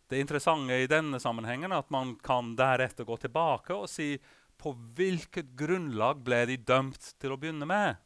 Det 0.08 0.20
interessante 0.20 0.74
i 0.74 0.86
denne 0.90 1.18
sammenhengen 1.20 1.72
er 1.72 1.82
at 1.82 1.90
man 1.90 2.14
kan 2.22 2.54
deretter 2.58 3.06
gå 3.08 3.16
tilbake 3.18 3.74
og 3.74 3.88
si 3.90 4.14
på 4.56 4.72
hvilket 4.96 5.50
grunnlag 5.58 6.22
ble 6.24 6.44
de 6.48 6.56
dømt 6.62 7.14
til 7.20 7.34
å 7.34 7.38
begynne 7.40 7.66
med. 7.68 7.98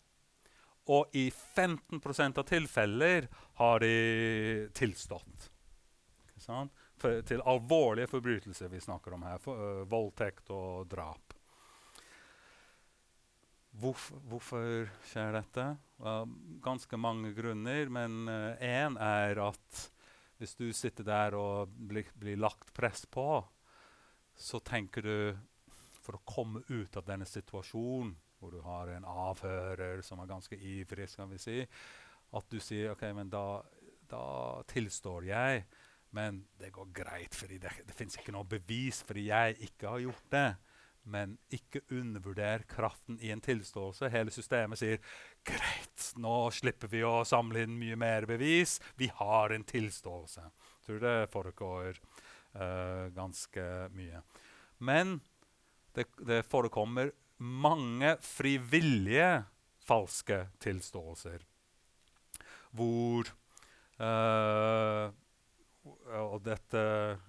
Og 0.91 1.13
i 1.15 1.29
15% 1.31 2.41
av 2.41 2.47
tilfeller 2.49 3.29
har 3.61 3.85
de 3.85 4.69
tilstått. 4.75 5.51
For, 6.41 7.21
til 7.29 7.45
alvorlige 7.49 8.11
forbrytelser 8.11 8.73
vi 8.73 8.81
snakker 8.83 9.15
om 9.15 9.23
her. 9.29 9.39
For, 9.45 9.61
uh, 9.61 9.85
voldtekt 9.89 10.51
og 10.57 10.89
drap. 10.91 11.37
Hvorfor, 13.81 14.19
hvorfor 14.27 14.91
skjer 15.07 15.37
dette? 15.37 15.67
Uh, 16.03 16.25
ganske 16.65 16.99
mange 16.99 17.31
grunner, 17.37 17.93
men 17.93 18.25
én 18.59 18.99
uh, 18.99 19.07
er 19.07 19.45
at 19.45 19.87
hvis 20.41 20.57
du 20.57 20.71
sitter 20.73 21.05
der 21.05 21.37
og 21.37 21.73
blir, 21.73 22.09
blir, 22.17 22.39
lagt 22.41 22.73
press 22.77 23.05
på, 23.05 23.43
så 24.33 24.61
tenker 24.65 25.05
du 25.05 25.17
for 26.01 26.17
å 26.17 26.25
komme 26.25 26.63
ut 26.71 26.97
av 26.97 27.05
denne 27.05 27.29
situasjonen, 27.29 28.15
hvor 28.41 28.55
du 28.55 28.63
har 28.65 28.89
en 28.95 29.05
avhører 29.05 30.01
som 30.01 30.23
er 30.23 30.31
ganske 30.31 30.57
ivrig, 30.57 31.11
skal 31.13 31.29
vi 31.29 31.41
si, 31.43 31.59
at 32.33 32.47
du 32.49 32.57
sier 32.63 32.95
OK, 32.95 33.05
men 33.13 33.29
da, 33.29 33.61
da 34.09 34.25
tilstår 34.71 35.29
jeg. 35.29 35.67
Men 36.17 36.41
det 36.59 36.73
går 36.75 36.89
greit, 36.95 37.37
for 37.37 37.53
det, 37.53 37.71
det 37.87 37.95
fins 37.95 38.17
ikke 38.19 38.33
noe 38.35 38.49
bevis 38.49 39.05
fordi 39.07 39.29
jeg 39.29 39.61
ikke 39.69 39.93
har 39.93 40.01
gjort 40.09 40.33
det. 40.33 40.49
Men 41.09 41.39
ikke 41.49 41.81
undervurder 41.91 42.65
kraften 42.69 43.19
i 43.25 43.31
en 43.33 43.41
tilståelse. 43.41 44.11
Hele 44.13 44.33
systemet 44.35 44.81
sier 44.81 45.01
greit, 45.47 46.11
nå 46.21 46.51
slipper 46.55 46.91
vi 46.93 47.01
å 47.07 47.23
samle 47.25 47.65
inn 47.65 47.79
mye 47.81 47.97
mer 47.99 48.27
bevis. 48.29 48.79
Vi 49.01 49.09
har 49.17 49.55
en 49.55 49.65
tilståelse. 49.65 50.45
Jeg 50.45 50.87
tror 50.87 51.01
det 51.05 51.17
foregår 51.33 52.01
uh, 52.55 53.07
ganske 53.17 53.67
mye. 53.97 54.23
Men 54.79 55.19
det, 55.97 56.07
det, 56.27 56.43
forekommer 56.49 57.13
mange 57.41 58.17
frivillige 58.25 59.45
falske 59.87 60.45
tilståelser. 60.63 61.43
Hvor 62.77 63.33
uh, 63.99 65.09
Og 66.21 66.43
dette 66.45 66.83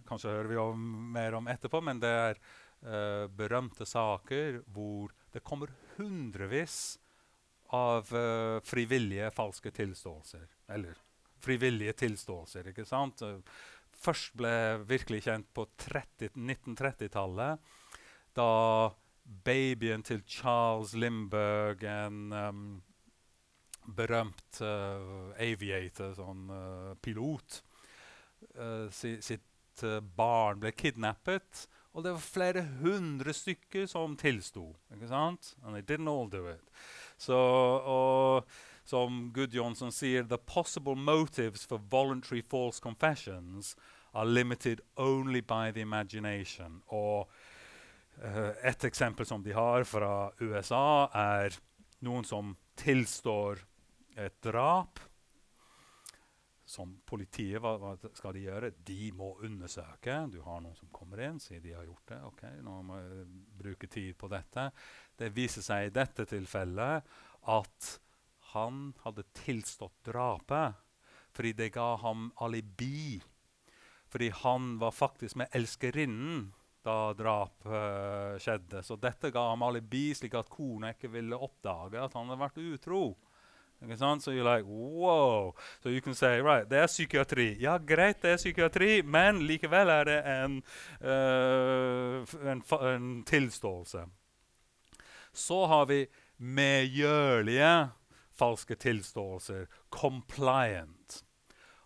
kanskje 0.05 0.35
hører 0.35 0.51
vi 0.51 0.59
om, 0.61 0.83
mer 1.15 1.39
om 1.39 1.47
etterpå, 1.49 1.81
men 1.81 2.01
det 2.03 2.11
er 2.11 2.41
uh, 2.85 3.27
berømte 3.27 3.85
saker 3.87 4.61
hvor 4.73 5.13
det 5.31 5.43
kommer 5.47 5.71
hundrevis 5.97 6.97
av 7.75 8.09
uh, 8.13 8.59
frivillige 8.67 9.31
falske 9.35 9.71
tilståelser. 9.75 10.47
Eller 10.75 10.97
frivillige 11.41 11.93
tilståelser, 12.05 12.71
ikke 12.71 12.85
sant? 12.85 13.23
først 14.01 14.33
ble 14.37 14.53
virkelig 14.89 15.25
kjent 15.27 15.49
på 15.53 15.65
1930-tallet, 15.77 17.59
da 18.37 18.47
babyen 19.45 20.03
til 20.03 20.23
Charles 20.25 20.95
Lindberg, 20.97 21.83
en 21.85 22.31
um, 22.33 22.63
berømt 23.97 24.61
uh, 24.63 25.31
aviator, 25.41 26.15
sånn 26.17 26.49
uh, 26.49 26.93
pilot, 27.01 27.61
uh, 28.57 28.87
si, 28.93 29.17
sitt 29.21 29.47
barn 30.17 30.59
ble 30.61 30.73
kidnappet 30.77 31.65
og 31.93 32.03
det 32.05 32.13
var 32.15 32.23
flere 32.23 32.61
hundre 32.79 33.33
stykker 33.35 33.87
som 33.89 34.15
tilsto. 34.17 34.69
ikke 34.93 35.09
sant? 35.11 35.55
And 35.63 35.75
they 35.75 35.83
didn't 35.83 36.09
all 36.09 36.29
do 36.29 36.47
it. 36.47 36.71
Så, 37.17 37.35
og, 37.35 38.47
som 38.87 39.31
Gudjonsson 39.35 39.91
sier, 39.91 40.23
the 40.23 40.37
possible 40.37 40.95
motives 40.95 41.65
for 41.65 41.81
voluntary 41.91 42.41
false 42.41 42.79
confessions 42.79 43.75
are 44.13 44.25
limited 44.25 44.81
only 44.95 45.41
by 45.41 45.71
the 45.71 45.81
imagination. 45.81 46.81
Og 46.87 47.29
uh, 48.23 48.51
et 48.63 48.83
eksempel 48.83 49.25
som 49.25 49.43
de 49.43 49.53
har 49.53 49.83
fra 49.83 50.31
USA, 50.39 51.09
er 51.13 51.59
noen 51.99 52.23
som 52.25 52.55
tilstår 52.79 53.65
et 54.15 54.35
drap. 54.43 54.99
Som 56.71 56.93
politiet, 57.03 57.59
hva, 57.59 57.73
hva, 57.81 57.95
skal 58.15 58.37
de 58.37 58.45
gjøre? 58.45 58.69
De 58.87 59.09
må 59.15 59.33
undersøke. 59.43 60.13
Du 60.31 60.39
har 60.45 60.61
noen 60.63 60.77
som 60.77 60.91
kommer 60.95 61.19
inn, 61.25 61.41
sier 61.43 61.59
de 61.59 61.73
har 61.75 61.83
gjort 61.83 62.13
det. 62.13 62.19
ok, 62.29 62.43
nå 62.63 62.75
må 62.87 62.99
jeg 63.01 63.25
bruke 63.59 63.89
tid 63.91 64.15
på 64.15 64.29
dette. 64.31 64.69
Det 65.19 65.33
viser 65.35 65.65
seg 65.65 65.89
i 65.89 65.93
dette 65.97 66.23
tilfellet 66.31 67.11
at 67.51 67.89
han 68.53 68.79
hadde 69.03 69.27
tilstått 69.43 69.99
drapet 70.07 70.79
fordi 71.31 71.53
det 71.55 71.69
ga 71.75 71.95
ham 72.01 72.29
alibi. 72.43 73.19
Fordi 74.11 74.29
han 74.41 74.73
var 74.79 74.91
faktisk 74.91 75.37
med 75.39 75.51
elskerinnen 75.55 76.49
da 76.83 77.13
drap 77.13 77.65
uh, 77.67 78.39
skjedde. 78.41 78.81
Så 78.83 78.97
dette 78.99 79.31
ga 79.31 79.45
ham 79.51 79.63
alibi, 79.63 80.09
slik 80.17 80.35
at 80.39 80.49
kona 80.51 80.91
ikke 80.95 81.11
ville 81.13 81.37
oppdage 81.37 81.99
at 82.01 82.15
han 82.17 82.31
hadde 82.31 82.41
vært 82.41 82.63
utro. 82.63 83.03
So 83.81 84.31
you're 84.31 84.43
like, 84.43 84.65
wow. 84.67 85.55
So 85.81 85.89
you 85.89 86.01
can 86.01 86.13
say, 86.13 86.39
right, 86.39 86.69
det 86.69 86.77
er 86.77 86.87
psykiatri. 86.87 87.57
Ja, 87.59 87.77
greit, 87.77 88.21
det 88.21 88.35
er 88.35 88.37
psykiatri, 88.37 89.01
men 89.01 89.41
likevel 89.47 89.89
er 89.89 90.05
det 90.05 90.19
en, 90.29 90.59
uh, 91.01 92.21
en, 92.45 92.61
en 92.61 93.23
tilståelse. 93.25 94.05
Så 95.33 95.65
har 95.65 95.85
vi 95.89 96.05
medgjørlige 96.37 97.89
falske 98.37 98.75
tilståelser. 98.75 99.65
Compliant. 99.89 101.23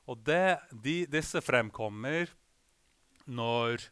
Og 0.06 0.20
det, 0.26 0.58
de, 0.72 1.06
disse 1.10 1.42
fremkommer 1.42 2.28
når 3.26 3.88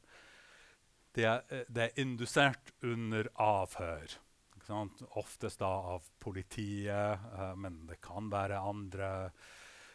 det 1.16 1.26
er, 1.30 1.42
eh, 1.50 1.66
det 1.70 1.84
er 1.88 2.02
indusert 2.02 2.74
under 2.84 3.30
avhør. 3.40 4.20
Oftest 4.70 5.60
da 5.60 5.72
av 5.96 6.06
politiet, 6.24 7.28
uh, 7.36 7.52
men 7.60 7.84
det 7.90 8.00
kan 8.04 8.32
være 8.32 8.62
andre 8.62 9.10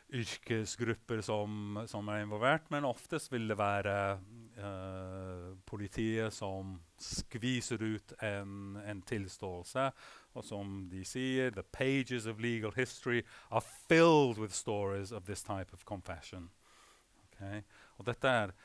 yrkesgrupper 0.08 1.20
som, 1.20 1.78
som, 1.86 2.08
er 2.08 2.22
involvert. 2.24 2.70
Men 2.70 2.86
oftest 2.88 3.32
vil 3.32 3.48
det 3.48 3.58
være 3.58 3.96
uh, 4.58 5.56
politiet 5.68 6.32
som 6.32 6.78
skviser 7.00 7.82
ut 7.82 8.14
en, 8.24 8.78
en, 8.84 9.02
tilståelse. 9.02 9.90
Og 10.38 10.44
som 10.44 10.80
de 10.90 11.04
sier, 11.04 11.50
the 11.50 11.62
pages 11.62 12.26
of 12.26 12.40
legal 12.40 12.72
history 12.76 13.24
are 13.50 13.64
filled 13.88 14.38
with 14.38 14.54
stories 14.54 15.12
of 15.12 15.26
this 15.26 15.42
type 15.42 15.72
of 15.72 15.84
confession. 15.84 16.50
Okay? 17.28 17.62
Og 17.98 18.08
dette 18.08 18.28
er 18.28 18.56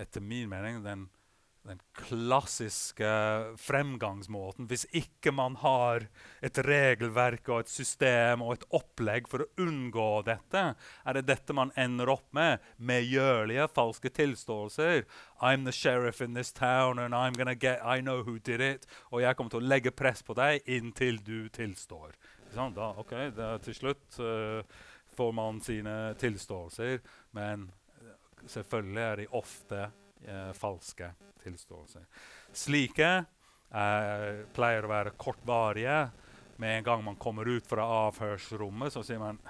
etter 0.00 0.22
min 0.24 0.48
mening 0.48 0.82
den 0.84 1.08
den 1.64 1.80
klassiske 1.96 3.10
fremgangsmåten. 3.56 4.66
Hvis 4.68 4.84
ikke 4.92 5.32
man 5.32 5.56
har 5.62 6.04
et 6.44 6.58
regelverk 6.60 7.48
og 7.48 7.64
et 7.64 7.72
system 7.72 8.44
og 8.44 8.58
et 8.58 8.66
opplegg 8.76 9.30
for 9.30 9.44
å 9.44 9.64
unngå 9.64 10.08
dette, 10.28 10.64
er 10.76 11.16
det 11.16 11.24
dette 11.30 11.56
man 11.56 11.72
ender 11.80 12.12
opp 12.12 12.26
med. 12.36 12.60
Medgjørlige, 12.76 13.70
falske 13.72 14.12
tilståelser. 14.12 15.06
I'm 15.40 15.64
the 15.64 15.72
sheriff 15.72 16.20
in 16.20 16.34
this 16.34 16.52
town, 16.52 16.98
and 16.98 17.14
I'm 17.14 17.32
gonna 17.32 17.54
get, 17.54 17.80
I 17.82 18.00
know 18.00 18.22
who 18.22 18.38
did 18.38 18.60
it. 18.60 18.86
Og 19.10 19.24
jeg 19.24 19.36
kommer 19.36 19.56
til 19.56 19.64
å 19.64 19.72
legge 19.72 19.94
press 19.96 20.22
på 20.22 20.36
deg 20.36 20.68
inntil 20.68 21.22
du 21.24 21.48
tilstår. 21.48 22.12
Da, 22.54 22.92
ok, 23.00 23.16
da, 23.34 23.56
Til 23.58 23.74
slutt 23.74 24.20
uh, 24.20 24.60
får 25.16 25.32
man 25.34 25.64
sine 25.64 26.14
tilståelser, 26.20 27.00
men 27.34 27.70
selvfølgelig 28.46 29.02
er 29.02 29.22
de 29.22 29.30
ofte 29.32 29.86
uh, 30.28 30.52
falske 30.56 31.12
tilståelser. 31.44 32.04
Slike 32.56 33.10
eh, 33.74 34.44
pleier 34.56 34.86
å 34.86 34.92
være 34.92 35.12
kortvarige. 35.20 35.98
Med 36.62 36.78
en 36.78 36.86
gang 36.86 37.04
man 37.04 37.18
kommer 37.20 37.48
ut 37.50 37.66
fra 37.66 37.84
avhørsrommet, 38.06 38.94
så 38.94 39.02
sier 39.04 39.20
man 39.20 39.40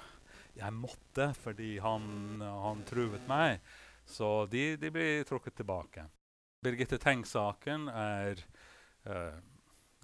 'Jeg 0.55 0.73
måtte 0.73 1.33
fordi 1.39 1.79
han, 1.79 2.41
han 2.41 2.83
truet 2.89 3.27
meg'. 3.29 3.61
Så 4.07 4.47
de, 4.47 4.77
de, 4.77 4.91
blir 4.91 5.25
trukket 5.25 5.57
tilbake. 5.57 6.07
Birgitte 6.63 6.99
Tengs-saken 6.99 7.89
er 7.89 8.43
eh, 9.05 9.39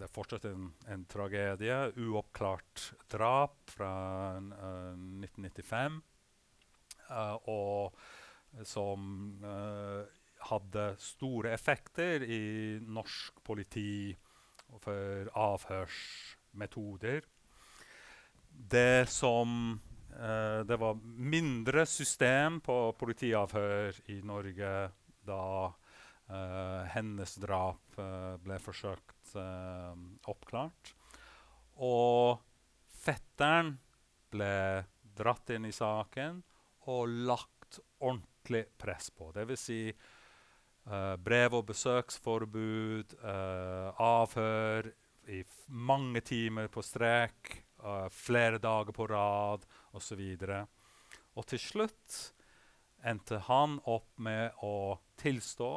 det 0.00 0.06
er 0.06 0.14
fortsatt 0.14 0.46
en, 0.48 0.70
en, 0.88 1.02
tragedie. 1.04 1.76
Uoppklart 2.00 2.94
drap 3.12 3.58
fra 3.68 3.92
uh, 4.40 4.96
1995. 4.96 6.00
Uh, 7.10 7.36
og 7.52 8.64
som 8.64 9.02
uh, 9.44 10.08
hadde 10.48 10.94
store 11.00 11.52
effekter 11.54 12.24
i 12.24 12.78
norsk 12.80 13.42
politi 13.44 14.16
for 14.80 15.30
avhørsmetoder. 15.34 17.26
Det 18.50 19.08
som 19.10 19.80
eh, 20.12 20.60
Det 20.66 20.76
var 20.76 20.98
mindre 21.04 21.86
system 21.86 22.60
på 22.60 22.92
politiavhør 22.98 24.00
i 24.10 24.20
Norge 24.22 24.72
da 25.26 25.44
eh, 25.66 26.82
hennes 26.94 27.36
drap 27.42 27.98
eh, 27.98 28.36
ble 28.42 28.58
forsøkt 28.62 29.34
eh, 29.38 29.94
oppklart. 30.30 30.94
Og 31.80 32.40
fetteren 33.00 33.76
ble 34.30 34.84
dratt 35.16 35.50
inn 35.54 35.66
i 35.68 35.74
saken 35.74 36.42
og 36.90 37.08
lagt 37.28 37.80
ordentlig 38.00 38.64
press 38.80 39.10
på. 39.14 39.30
Det 39.34 39.46
vil 39.48 39.58
si 39.60 39.80
Uh, 40.90 41.14
brev- 41.22 41.54
og 41.54 41.68
besøksforbud, 41.68 43.12
uh, 43.22 43.94
avhør 44.02 44.88
i 45.30 45.44
mange 45.68 46.18
timer 46.26 46.66
på 46.66 46.82
strek, 46.82 47.60
uh, 47.78 48.08
flere 48.10 48.58
dager 48.58 48.90
på 48.96 49.06
rad 49.06 49.62
osv. 49.94 50.24
Og, 50.42 50.66
og 51.38 51.46
til 51.46 51.62
slutt 51.62 52.16
endte 53.06 53.38
han 53.46 53.78
opp 53.86 54.18
med 54.18 54.58
å 54.66 54.98
tilstå, 55.22 55.70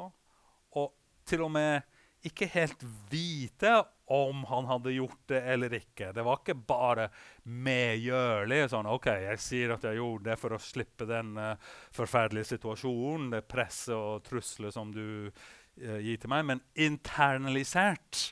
og 0.81 0.89
til 1.29 1.45
og 1.45 1.53
med 1.59 1.92
ikke 2.27 2.47
helt 2.53 2.83
vite 3.11 3.71
om 4.13 4.43
han 4.49 4.67
hadde 4.69 4.93
gjort 4.95 5.21
det 5.31 5.41
eller 5.53 5.73
ikke. 5.77 6.11
Det 6.15 6.23
var 6.23 6.39
ikke 6.39 6.55
bare 6.67 7.07
medgjørlig. 7.43 8.61
sånn, 8.71 8.89
OK, 8.91 9.09
jeg 9.25 9.41
sier 9.41 9.73
at 9.75 9.87
jeg 9.87 9.99
gjorde 9.99 10.29
det 10.29 10.37
for 10.39 10.55
å 10.55 10.61
slippe 10.61 11.07
den 11.09 11.33
uh, 11.39 11.55
forferdelige 11.95 12.53
situasjonen, 12.53 13.31
det 13.33 13.43
presset 13.49 13.95
og 13.95 14.23
trusler 14.27 14.73
som 14.75 14.93
du 14.93 15.29
uh, 15.29 15.99
gir 15.99 16.19
til 16.19 16.31
meg, 16.31 16.47
men 16.51 16.63
internalisert. 16.75 18.31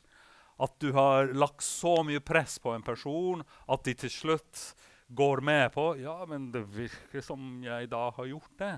At 0.61 0.75
du 0.83 0.91
har 0.93 1.31
lagt 1.33 1.65
så 1.65 2.03
mye 2.05 2.21
press 2.21 2.59
på 2.61 2.75
en 2.75 2.85
person 2.85 3.41
at 3.71 3.87
de 3.87 3.95
til 3.97 4.11
slutt 4.13 4.65
går 5.11 5.41
med 5.43 5.71
på 5.73 5.95
Ja, 5.99 6.19
men 6.29 6.51
det 6.53 6.67
virker 6.71 7.23
som 7.25 7.63
jeg 7.65 7.89
da 7.91 8.11
har 8.13 8.29
gjort 8.29 8.53
det. 8.61 8.75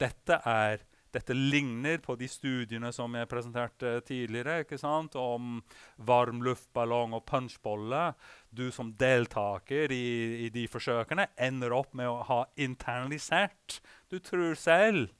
Dette 0.00 0.38
er 0.48 0.87
dette 1.14 1.34
ligner 1.34 2.00
på 2.04 2.16
de 2.20 2.28
studiene 2.28 2.90
som 2.92 3.14
jeg 3.16 3.28
presenterte 3.30 3.94
tidligere, 4.06 4.62
ikke 4.64 4.78
sant? 4.80 5.16
om 5.18 5.60
varm 5.96 6.42
luftballong 6.44 7.16
og 7.16 7.24
punchbolle. 7.28 8.12
Du 8.50 8.68
som 8.74 8.92
deltaker 8.98 9.92
i, 9.94 10.46
i, 10.46 10.50
de 10.52 10.66
forsøkene 10.70 11.30
ender 11.48 11.74
opp 11.76 11.94
med 11.98 12.10
å 12.10 12.24
ha 12.28 12.42
internalisert. 12.60 13.80
Du 14.12 14.18
tror 14.20 14.58
selv. 14.58 15.14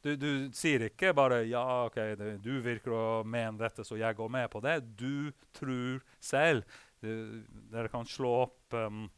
Du, 0.00 0.14
du 0.16 0.48
sier 0.56 0.86
ikke 0.86 1.12
bare 1.12 1.42
'ja, 1.44 1.64
ok, 1.86 1.98
du 2.40 2.54
virker 2.64 2.92
å 2.96 3.06
mene 3.24 3.60
dette, 3.60 3.84
så 3.84 3.98
jeg 4.00 4.16
går 4.16 4.30
med 4.32 4.48
på 4.52 4.62
det'. 4.64 4.80
Du 4.96 5.32
tror 5.52 6.00
selv. 6.20 6.64
Du, 7.00 7.42
dere 7.72 7.88
kan 7.88 8.04
slå 8.08 8.30
opp 8.44 8.76
um, 8.76 9.08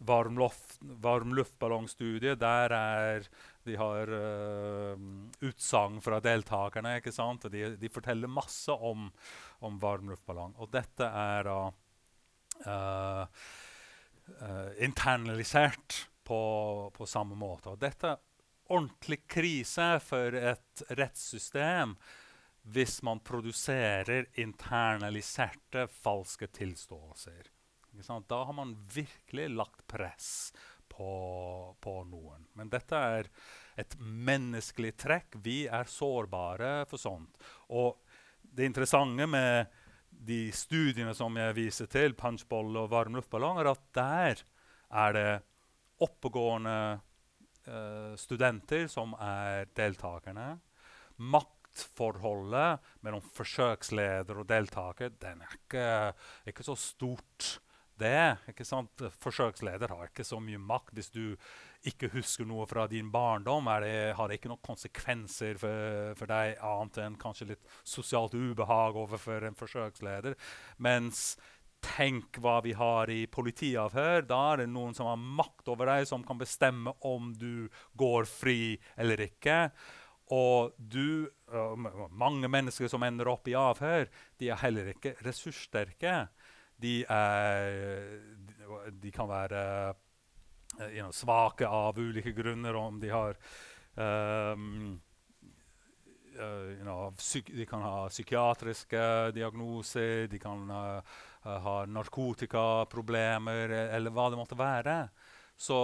varm, 0.00 1.34
luftballongstudie. 1.34 2.34
Der 2.40 2.74
er 2.74 3.26
De 3.70 3.76
har 3.78 4.10
uh, 4.10 4.98
utsagn 5.46 6.00
fra 6.02 6.18
deltakerne. 6.24 6.96
ikke 6.98 7.14
sant? 7.14 7.46
Og 7.46 7.54
de, 7.54 7.76
de 7.78 7.90
forteller 7.92 8.30
masse 8.30 8.74
om, 8.74 9.06
om 9.62 9.78
varm. 9.82 10.10
Og 10.58 10.70
dette 10.74 11.06
er 11.06 11.46
da 11.46 11.58
uh, 12.66 13.44
uh, 14.42 14.70
internalisert 14.82 16.00
på, 16.26 16.40
på, 16.96 17.06
samme 17.06 17.38
måte. 17.38 17.72
Og 17.72 17.78
dette 17.82 18.10
er 18.10 18.26
ordentlig 18.70 19.22
krise 19.30 19.92
for 20.02 20.34
et 20.34 20.84
rettssystem 20.98 21.96
hvis 22.70 23.00
man 23.06 23.22
produserer 23.24 24.28
internaliserte 24.38 25.86
falske 25.90 26.50
tilståelser. 26.58 27.48
Da 28.28 28.44
har 28.44 28.54
man 28.54 28.76
virkelig 28.94 29.48
lagt 29.50 29.86
press 29.90 30.52
på, 30.90 31.10
på, 31.80 31.94
noen. 32.08 32.46
Men 32.58 32.70
dette 32.72 32.96
er 32.96 33.28
et 33.80 33.96
menneskelig 34.00 34.94
trekk. 35.00 35.38
Vi 35.44 35.64
er 35.70 35.90
sårbare 35.90 36.84
for 36.90 37.00
sånt. 37.00 37.38
Og 37.72 38.00
det 38.40 38.68
interessante 38.68 39.26
med 39.30 39.70
de 40.10 40.40
studiene 40.52 41.14
som 41.16 41.36
jeg 41.38 41.56
viser 41.56 41.88
til, 41.90 42.16
punchboll 42.18 42.76
og 42.82 42.90
varm 42.92 43.16
luftballong, 43.18 43.60
er 43.62 43.72
at 43.72 43.86
der 43.96 44.46
Er 44.90 45.12
det 45.14 45.42
oppegående 46.02 46.98
uh, 47.68 48.16
studenter 48.18 48.88
som 48.90 49.14
er 49.14 49.68
deltakerne? 49.78 50.58
Maktforholdet 51.30 52.80
mellom 53.06 53.22
forsøksleder 53.22 54.40
og 54.42 54.48
deltaker 54.50 55.14
den 55.22 55.44
er 55.46 55.54
ikke, 55.54 55.86
ikke 56.50 56.66
så 56.66 56.74
stort 56.74 57.60
det. 58.00 58.38
ikke 58.50 58.66
sant? 58.66 59.04
Forsøksleder 59.22 59.92
har 59.92 60.08
ikke 60.08 60.26
så 60.26 60.40
mye 60.42 60.60
makt. 60.60 60.94
Hvis 60.96 61.12
du 61.14 61.36
ikke 61.86 62.10
husker 62.14 62.48
noe 62.48 62.66
fra 62.68 62.86
din 62.90 63.12
barndom, 63.12 63.70
det, 63.84 64.12
har 64.16 64.28
det 64.28 64.40
ikke 64.40 64.50
noen 64.52 64.64
konsekvenser 64.66 65.60
for, 65.60 66.10
for, 66.18 66.30
deg 66.30 66.58
annet 66.64 67.00
enn 67.04 67.20
kanskje 67.20 67.52
litt 67.54 67.78
sosialt 67.84 68.36
ubehag 68.36 68.98
overfor 69.00 69.48
en 69.48 69.58
forsøksleder. 69.58 70.36
Mens 70.82 71.38
tenk 71.80 72.36
hva 72.44 72.58
vi 72.64 72.74
har 72.76 73.10
i 73.12 73.24
politiavhør. 73.30 74.26
Da 74.28 74.40
er 74.52 74.62
det 74.62 74.68
noen 74.72 74.92
som 74.96 75.08
har 75.08 75.20
makt 75.20 75.70
over 75.72 75.88
deg, 75.88 76.08
som 76.08 76.24
kan 76.26 76.40
bestemme 76.40 76.94
om 77.06 77.32
du 77.36 77.70
går 78.00 78.28
fri 78.28 78.76
eller 79.00 79.24
ikke. 79.24 79.70
Og 80.30 80.76
du, 80.78 81.26
mange 82.14 82.50
mennesker 82.50 82.90
som 82.90 83.02
ender 83.02 83.32
opp 83.32 83.48
i 83.50 83.56
avhør, 83.58 84.06
de 84.38 84.50
er 84.52 84.60
heller 84.62 84.92
ikke 84.92 85.16
ressurssterke 85.26 86.28
de, 86.80 86.94
er, 87.08 88.90
de 89.02 89.12
kan 89.14 89.28
være 89.30 89.62
uh, 89.90 90.88
you 90.88 91.02
know, 91.02 91.12
svake 91.14 91.68
av 91.68 91.98
ulike 91.98 92.32
grunner, 92.36 92.74
om 92.78 93.00
de 93.00 93.10
har 93.12 93.36
um, 93.94 95.00
uh, 96.38 96.70
you 96.72 96.84
know, 96.84 97.12
De 97.46 97.66
kan 97.66 97.82
ha 97.82 98.08
psykiatriske 98.08 99.32
diagnoser, 99.36 100.26
de 100.30 100.38
kan 100.38 100.70
uh, 100.70 101.20
ha 101.42 101.76
narkotikaproblemer, 101.86 103.76
eller 103.96 104.14
hva 104.14 104.30
det 104.30 104.40
måtte 104.40 104.58
være. 104.58 105.02
Så 105.56 105.78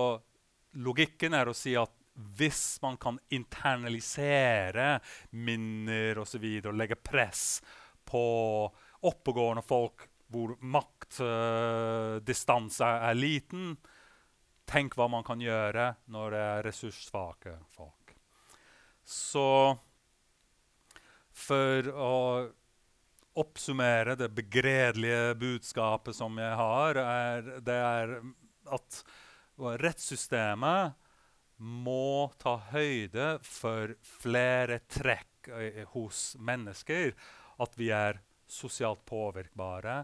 logikken 0.80 1.36
er 1.36 1.48
å 1.48 1.56
si 1.56 1.76
at 1.76 1.92
hvis 2.16 2.78
man 2.80 2.96
kan 2.96 3.18
internalisere 3.28 4.96
minner 5.36 6.16
osv. 6.22 6.40
Og, 6.40 6.70
og 6.70 6.78
legge 6.78 6.96
press 6.96 7.60
på 8.08 8.22
oppegående 9.06 9.64
folk 9.66 10.06
hvor 10.32 10.56
maktdistanse 10.60 12.84
uh, 12.84 13.08
er 13.10 13.14
liten. 13.18 13.76
Tenk 14.66 14.96
hva 14.98 15.08
man 15.10 15.24
kan 15.26 15.40
gjøre 15.42 15.94
når 16.10 16.30
det 16.34 16.40
er 16.42 16.62
ressurssvake 16.66 17.52
folk. 17.70 18.14
Så 19.06 19.76
for 21.36 21.88
å 21.92 22.48
oppsummere 23.36 24.16
det 24.18 24.30
begredelige 24.34 25.34
budskapet 25.38 26.16
som 26.16 26.38
jeg 26.40 26.54
har, 26.58 26.96
er, 26.96 27.42
det 27.62 27.76
er 27.76 28.22
at 28.72 29.04
rettssystemet 29.56 30.92
må 31.56 32.32
ta 32.40 32.56
høyde 32.72 33.38
for 33.44 33.94
flere 34.04 34.80
trekk 34.90 35.48
uh, 35.52 35.84
hos 35.94 36.36
mennesker. 36.40 37.14
At 37.62 37.76
vi 37.78 37.90
er 37.94 38.20
sosialt 38.46 39.04
påvirkbare. 39.08 40.00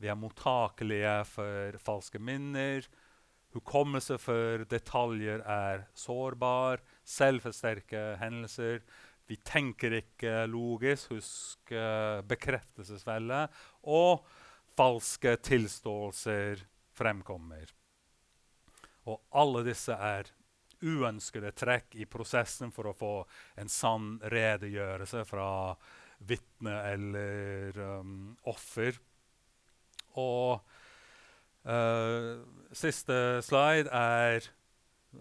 Vi 0.00 0.08
er 0.08 0.18
mottakelige 0.18 1.14
for 1.28 1.78
falske 1.84 2.20
minner. 2.22 2.86
Hukommelse 3.52 4.16
for 4.22 4.64
detaljer 4.70 5.42
er 5.42 5.84
sårbar. 5.98 6.80
Selvforsterke 7.04 8.16
hendelser. 8.20 8.80
Vi 9.28 9.36
tenker 9.44 9.98
ikke 10.00 10.46
logisk. 10.50 11.12
Husk 11.16 11.74
uh, 11.74 12.22
bekreftelsesfelle. 12.30 13.44
Og 13.90 14.24
falske 14.78 15.36
tilståelser 15.44 16.64
fremkommer. 16.96 17.74
Og 19.10 19.20
alle 19.36 19.64
disse 19.66 19.94
er 19.94 20.30
uønskede 20.80 21.52
trekk 21.52 21.96
i 22.00 22.06
prosessen 22.08 22.72
for 22.72 22.88
å 22.88 22.96
få 22.96 23.14
en 23.60 23.68
sann 23.68 24.14
redegjørelse 24.32 25.26
fra 25.28 25.48
vitne 26.28 26.76
eller 26.92 27.78
um, 28.00 28.32
offer. 28.50 28.96
Og 30.20 30.60
uh, 31.66 32.32
siste 32.76 33.18
slide 33.46 33.90
er 33.94 34.48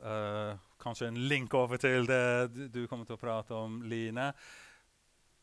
uh, 0.03 0.57
kanskje 0.81 1.11
en 1.11 1.21
link 1.29 1.53
over 1.57 1.81
til 1.81 2.07
det 2.09 2.71
du 2.73 2.85
kommer 2.87 3.07
til 3.07 3.17
å 3.17 3.21
prate 3.21 3.55
om, 3.55 3.81
Line. 3.89 4.31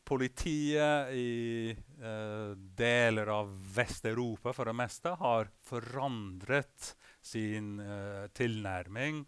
Politiet 0.07 1.11
i 1.19 1.73
uh, 1.99 2.53
deler 2.55 3.33
av 3.33 3.51
Vest-Europa 3.75 4.53
for 4.55 4.69
det 4.69 4.77
meste 4.77 5.11
har 5.19 5.49
forandret 5.67 6.93
sin 7.19 7.75
uh, 7.81 8.29
tilnærming. 8.37 9.25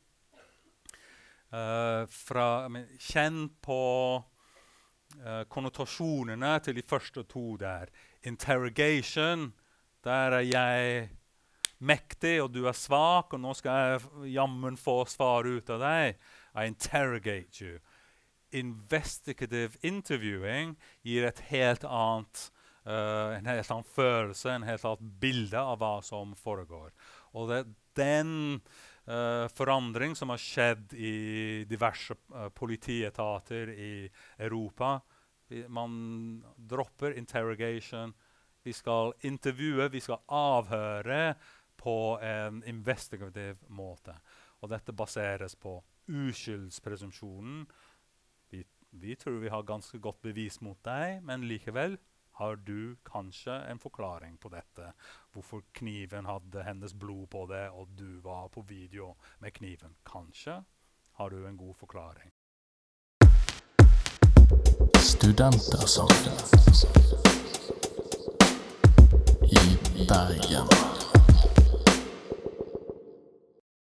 Uh, 1.50 2.06
fra, 2.14 2.70
men, 2.70 2.86
kjenn 3.02 3.48
på 3.66 3.82
uh, 5.18 5.44
konnotasjonene 5.50 6.58
til 6.64 6.78
de 6.78 6.84
første 6.86 7.24
to 7.30 7.56
der. 7.58 7.92
Interrogation. 8.24 9.54
Der 10.04 10.36
er 10.40 10.46
jeg 10.48 11.10
mektig, 11.80 12.42
og 12.44 12.54
du 12.54 12.66
er 12.68 12.76
svak, 12.76 13.34
og 13.34 13.42
nå 13.42 13.54
skal 13.58 13.80
jeg 13.80 14.34
jammen 14.36 14.78
få 14.80 15.02
svar 15.10 15.48
ut 15.48 15.70
av 15.70 15.84
deg. 15.84 16.20
I 16.56 16.68
interrogate 16.68 17.64
you. 17.64 17.80
Investigative 18.52 19.78
interviewing 19.86 20.76
gir 21.06 21.28
et 21.28 21.44
helt 21.52 21.86
annet, 21.86 22.50
uh, 22.88 23.38
en 23.38 23.50
helt 23.50 23.72
annen 23.72 23.92
følelse, 23.96 24.52
en 24.52 24.68
helt 24.68 24.86
annet 24.86 25.20
bilde 25.22 25.60
av 25.60 25.80
hva 25.82 26.00
som 26.06 26.36
foregår. 26.38 26.92
Og 27.34 27.52
det 27.52 27.62
er 27.62 27.76
den 28.00 28.32
forandring 29.56 30.16
som 30.16 30.30
har 30.30 30.42
skjedd 30.42 30.94
i 30.94 31.14
diverse 31.70 32.14
uh, 32.34 32.50
politietater 32.54 33.72
i 33.74 33.94
Europa. 34.38 35.00
Man 35.68 36.44
dropper 36.56 37.18
interrogation. 37.18 38.14
Vi 38.62 38.74
skal 38.74 39.14
intervjue, 39.26 39.90
vi 39.90 40.02
skal 40.04 40.22
avhøre 40.28 41.34
på 41.80 42.20
en 42.22 42.64
investigativ 42.68 43.58
måte. 43.68 44.14
Og 44.60 44.70
dette 44.74 44.94
baseres 44.94 45.56
på 45.56 45.78
uskyldspresumpsjonen. 46.10 47.64
Vi, 48.52 48.64
vi, 48.92 49.16
tror 49.16 49.40
vi 49.40 49.52
har 49.54 49.68
ganske 49.68 50.00
godt 50.04 50.22
bevis 50.22 50.60
mot 50.66 50.80
deg, 50.86 51.22
men 51.24 51.48
likevel 51.48 51.98
har 52.40 52.56
du 52.56 52.96
kanskje 53.04 53.52
en 53.52 53.80
forklaring 53.80 54.38
på 54.38 54.50
dette. 54.50 54.94
Hvorfor 55.36 55.62
kniven 55.76 56.26
hadde 56.26 56.64
hennes 56.64 56.94
blod 56.96 57.28
på 57.28 57.42
det, 57.52 57.66
og 57.76 57.90
du 58.00 58.22
var 58.24 58.48
på 58.48 58.62
video 58.62 59.16
med 59.44 59.52
kniven. 59.58 59.98
Kanskje 60.08 60.62
har 61.20 61.30
du 61.30 61.48
en 61.48 61.58
god 61.58 61.76
forklaring. 61.76 62.32
I 69.44 70.08
Bergen. 70.08 70.72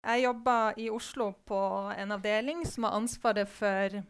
Jeg 0.06 0.24
jobber 0.24 0.80
i 0.80 0.88
Oslo 0.90 1.32
på 1.44 1.60
en 1.92 2.16
avdeling 2.16 2.64
som 2.66 2.88
har 2.88 2.96
ansvaret 3.02 3.52
for 3.52 4.00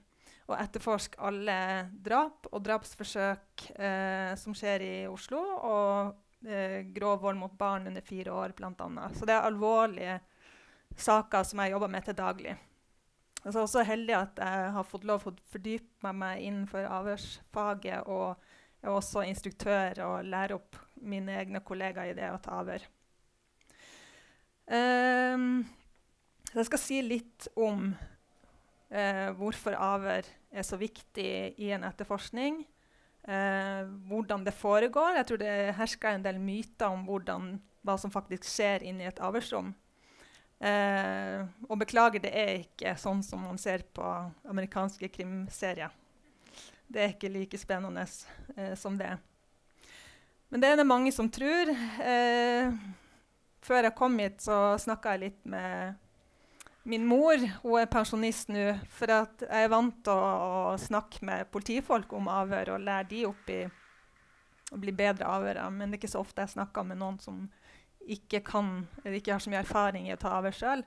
å 0.50 0.58
etterforske 0.58 1.20
alle 1.26 1.56
drap 2.04 2.48
og 2.50 2.62
drapsforsøk 2.66 3.70
eh, 3.76 4.32
som 4.40 4.56
skjer 4.56 4.84
i 4.86 4.94
Oslo, 5.10 5.40
og 5.40 6.48
eh, 6.48 6.80
grov 6.94 7.20
vold 7.24 7.40
mot 7.40 7.54
barn 7.58 7.88
under 7.90 8.04
fire 8.04 8.34
år, 8.34 8.54
bl.a. 8.56 9.08
Så 9.14 9.28
det 9.28 9.36
er 9.36 9.48
alvorlige 9.48 10.18
saker 10.98 11.46
som 11.46 11.62
jeg 11.62 11.74
jobber 11.74 11.92
med 11.92 12.06
til 12.06 12.18
daglig. 12.18 12.56
Jeg 13.40 13.54
er 13.54 13.62
også 13.62 13.84
heldig 13.88 14.16
at 14.18 14.40
jeg 14.42 14.72
har 14.74 14.84
fått 14.84 15.06
lov 15.08 15.22
til 15.24 15.32
å 15.32 15.50
fordype 15.52 16.12
meg 16.12 16.42
innenfor 16.44 16.84
avhørsfaget, 16.84 18.08
og 18.10 18.34
jeg 18.80 18.88
er 18.88 18.96
også 18.96 19.24
instruktør 19.28 20.02
og 20.06 20.28
lærer 20.28 20.58
opp 20.58 20.76
mine 21.00 21.38
egne 21.40 21.62
kollegaer 21.64 22.12
i 22.12 22.16
det 22.16 22.28
å 22.28 22.40
ta 22.42 22.58
avhør. 22.60 22.84
Um, 24.70 25.64
jeg 26.52 26.66
skal 26.68 26.82
si 26.82 27.00
litt 27.02 27.48
om 27.58 27.90
uh, 28.90 29.30
hvorfor 29.38 29.76
avhør 29.78 30.28
er 30.50 30.66
så 30.66 30.78
viktig 30.80 31.30
i 31.58 31.72
en 31.74 31.86
etterforskning. 31.86 32.64
Eh, 33.22 33.84
hvordan 34.08 34.44
det 34.44 34.54
foregår. 34.56 35.16
Jeg 35.16 35.26
tror 35.28 35.40
det 35.42 35.74
hersker 35.76 36.16
en 36.16 36.24
del 36.24 36.38
myter 36.40 36.88
om 36.88 37.04
hvordan, 37.04 37.52
hva 37.84 37.96
som 38.00 38.12
faktisk 38.12 38.48
skjer 38.48 38.86
inni 38.88 39.04
et 39.08 39.20
avhørsrom. 39.20 39.74
Eh, 40.60 41.44
og 41.68 41.78
beklager, 41.80 42.22
det 42.24 42.32
er 42.36 42.54
ikke 42.64 42.96
sånn 43.00 43.22
som 43.24 43.44
man 43.44 43.60
ser 43.60 43.84
på 43.96 44.04
amerikanske 44.48 45.08
krimserier. 45.12 45.92
Det 46.90 47.02
er 47.02 47.12
ikke 47.14 47.32
like 47.32 47.60
spennende 47.60 48.06
eh, 48.56 48.74
som 48.76 48.96
det. 48.98 49.12
Men 50.50 50.64
det 50.64 50.72
er 50.72 50.80
det 50.80 50.88
mange 50.88 51.12
som 51.14 51.28
tror. 51.30 51.70
Eh, 52.02 52.72
før 53.62 53.84
jeg 53.86 53.96
kom 54.00 54.18
hit, 54.18 54.40
så 54.42 54.78
snakka 54.80 55.14
jeg 55.14 55.26
litt 55.28 55.44
med 55.44 56.00
Min 56.82 57.04
mor 57.04 57.36
hun 57.62 57.76
er 57.76 57.90
pensjonist 57.92 58.48
nå, 58.48 58.70
for 58.88 59.12
jeg 59.12 59.48
er 59.52 59.68
vant 59.68 59.98
til 60.04 60.16
å, 60.16 60.30
å, 60.72 60.76
snakke 60.80 61.24
med 61.28 61.50
politifolk 61.52 62.12
om 62.16 62.30
avhør 62.32 62.74
og 62.76 62.86
lære 62.86 63.08
de 63.10 63.24
opp 63.28 63.50
i 63.52 63.60
å 64.72 64.78
bli 64.80 64.94
bedre 64.96 65.28
avhørere. 65.28 65.66
Men 65.74 65.90
det 65.90 65.98
er 65.98 66.00
ikke 66.00 66.14
så 66.14 66.22
ofte 66.24 66.46
jeg 66.46 66.54
snakker 66.54 66.86
med 66.88 67.00
noen 67.02 67.18
som 67.20 67.42
ikke 68.00 68.40
kan, 68.46 68.72
eller 69.04 69.18
ikke 69.18 69.34
har 69.36 69.44
så 69.44 69.52
mye 69.52 69.60
erfaring 69.60 70.08
i 70.08 70.14
å 70.14 70.20
ta 70.20 70.32
avhør 70.38 70.56
sjøl. 70.56 70.84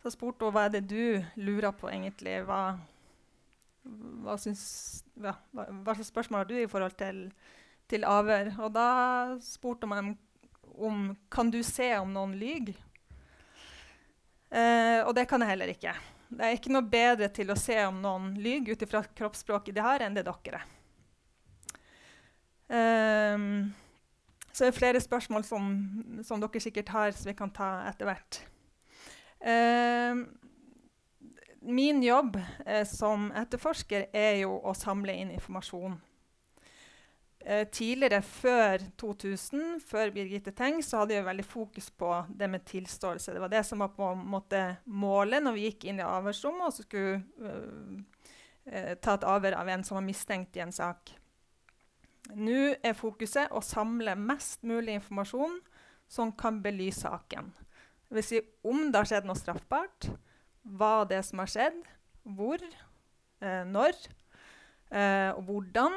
Så 0.00 0.14
spurte 0.14 0.48
hun 0.48 0.56
hva 0.56 0.66
er 0.66 0.76
det 0.78 0.86
du 0.88 1.20
lurer 1.36 1.74
på 1.76 1.90
egentlig. 1.92 2.38
Hva, 2.48 2.60
hva, 4.24 4.38
syns, 4.40 4.64
ja, 5.20 5.36
hva, 5.52 5.68
hva 5.68 5.98
slags 5.98 6.14
spørsmål 6.14 6.44
har 6.44 6.48
du 6.48 6.56
i 6.62 6.70
forhold 6.70 6.96
til, 6.96 7.26
til 7.92 8.08
avhør? 8.08 8.54
Og 8.64 8.72
da 8.72 8.88
spurte 9.44 9.90
man 9.90 10.14
om 10.76 11.10
kan 11.32 11.52
du 11.52 11.60
se 11.64 11.92
om 12.00 12.12
noen 12.16 12.36
lyver. 12.40 12.80
Eh, 14.56 15.00
og 15.04 15.12
det 15.16 15.26
kan 15.28 15.42
jeg 15.42 15.52
heller 15.52 15.72
ikke. 15.72 15.92
Det 16.26 16.42
er 16.42 16.56
ikke 16.56 16.72
noe 16.74 16.86
bedre 16.90 17.28
til 17.34 17.52
å 17.52 17.58
se 17.58 17.76
om 17.86 18.00
noen 18.02 18.32
lyver 18.40 18.74
ut 18.74 18.84
ifra 18.86 19.02
kroppsspråket 19.06 19.76
de 19.76 19.84
har, 19.84 20.02
enn 20.02 20.16
det 20.16 20.24
dere 20.26 20.62
er. 20.62 20.72
Um, 22.66 23.68
så 24.50 24.64
det 24.64 24.72
er 24.72 24.78
flere 24.80 25.00
spørsmål 25.02 25.44
som, 25.46 25.68
som, 26.26 26.40
dere 26.42 26.62
sikkert 26.62 26.90
har, 26.90 27.12
som 27.14 27.30
vi 27.30 27.36
kan 27.38 27.52
ta 27.54 27.68
etter 27.86 28.08
hvert. 28.08 28.40
Um, 29.38 30.24
min 31.66 32.02
jobb 32.02 32.38
eh, 32.64 32.82
som 32.86 33.28
etterforsker 33.34 34.08
er 34.14 34.40
jo 34.40 34.56
å 34.62 34.74
samle 34.74 35.14
inn 35.14 35.32
informasjon 35.34 35.96
Eh, 37.46 37.68
tidligere, 37.70 38.22
før 38.26 38.82
2000, 38.98 39.76
før 39.86 40.10
Birgitte 40.10 40.50
Tengs, 40.50 40.88
så 40.90 41.04
hadde 41.04 41.14
vi 41.14 41.26
veldig 41.28 41.44
fokus 41.46 41.92
på 41.94 42.08
det 42.34 42.48
med 42.50 42.64
tilståelse. 42.66 43.36
Det 43.36 43.42
var 43.44 43.52
det 43.52 43.60
som 43.68 43.84
var 43.84 43.92
på 43.94 44.08
en 44.10 44.24
måte 44.32 44.62
målet 44.90 45.44
når 45.44 45.54
vi 45.54 45.68
gikk 45.68 45.86
inn 45.86 46.00
i 46.02 46.08
avhørsrommet 46.08 46.66
og 46.66 46.74
skulle 46.74 47.20
uh, 47.38 48.02
uh, 48.66 48.90
ta 48.98 49.14
et 49.14 49.28
avhør 49.30 49.60
av 49.60 49.70
en 49.70 49.86
som 49.86 50.00
var 50.00 50.06
mistenkt 50.08 50.58
i 50.58 50.64
en 50.64 50.74
sak. 50.74 51.14
Nå 52.34 52.58
er 52.82 52.98
fokuset 52.98 53.54
å 53.54 53.62
samle 53.62 54.18
mest 54.18 54.66
mulig 54.66 54.98
informasjon 54.98 55.60
som 56.10 56.34
kan 56.34 56.58
belyse 56.66 57.06
saken. 57.06 57.54
Vil 58.10 58.26
si 58.26 58.42
om 58.66 58.88
det 58.90 59.04
har 59.04 59.12
skjedd 59.12 59.30
noe 59.30 59.38
straffbart, 59.38 60.10
hva 60.66 61.04
det 61.06 61.22
som 61.30 61.46
har 61.46 61.54
skjedd, 61.54 61.78
hvor, 62.26 62.58
eh, 63.38 63.62
når 63.70 63.94
og 64.96 65.48
hvordan 65.48 65.94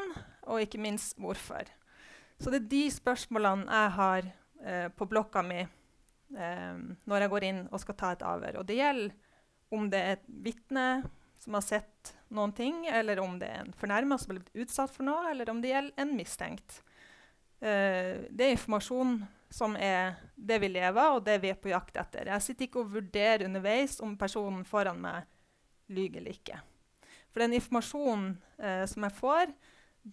og 0.50 0.64
ikke 0.64 0.82
minst 0.82 1.18
hvorfor. 1.22 1.70
Så 2.40 2.52
det 2.52 2.64
er 2.64 2.70
de 2.72 2.84
spørsmålene 2.94 3.68
jeg 3.68 3.96
har 3.98 4.28
eh, 4.64 4.88
på 4.96 5.08
blokka 5.10 5.44
mi 5.46 5.62
eh, 5.62 6.76
når 7.06 7.26
jeg 7.26 7.34
går 7.34 7.48
inn 7.50 7.64
og 7.70 7.82
skal 7.84 7.98
ta 8.00 8.14
et 8.16 8.26
avhør. 8.26 8.62
Og 8.62 8.68
det 8.68 8.80
gjelder 8.80 9.16
om 9.76 9.90
det 9.92 10.02
er 10.02 10.16
et 10.18 10.30
vitne 10.46 10.86
som 11.40 11.56
har 11.56 11.64
sett 11.64 12.14
noen 12.36 12.52
ting, 12.56 12.84
eller 12.88 13.20
om 13.24 13.38
det 13.40 13.48
er 13.48 13.64
en 13.64 13.76
fornærma 13.78 14.18
som 14.20 14.34
har 14.34 14.40
blitt 14.40 14.66
utsatt 14.66 14.92
for 14.92 15.08
noe, 15.08 15.30
eller 15.32 15.50
om 15.52 15.62
det 15.62 15.72
gjelder 15.72 16.04
en 16.04 16.16
mistenkt. 16.18 16.82
Eh, 17.60 18.26
det 18.30 18.46
er 18.46 18.56
informasjon 18.56 19.20
som 19.50 19.76
er 19.80 20.20
det 20.36 20.60
vi 20.62 20.70
lever 20.72 21.02
av, 21.02 21.18
og 21.18 21.26
det 21.26 21.40
vi 21.44 21.52
er 21.52 21.60
på 21.60 21.72
jakt 21.72 21.98
etter. 22.00 22.30
Jeg 22.30 22.46
sitter 22.46 22.68
ikke 22.68 22.84
og 22.84 22.94
vurderer 22.98 23.48
underveis 23.48 23.98
om 24.06 24.18
personen 24.20 24.66
foran 24.68 25.02
meg 25.02 25.28
lyver 25.90 26.22
eller 26.22 26.38
ikke. 26.38 26.60
For 27.30 27.44
den 27.44 27.58
informasjonen 27.58 28.32
eh, 28.62 28.86
som 28.90 29.06
jeg 29.06 29.18
får, 29.18 29.54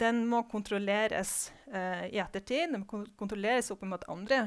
den 0.01 0.25
må 0.29 0.43
kontrolleres 0.51 1.53
eh, 1.73 2.07
i 2.13 2.21
ettertid. 2.23 2.73
Den 2.73 2.85
må 2.85 3.05
kontrolleres 3.19 3.71
opp 3.75 3.85
mot 3.89 4.05
andre 4.13 4.43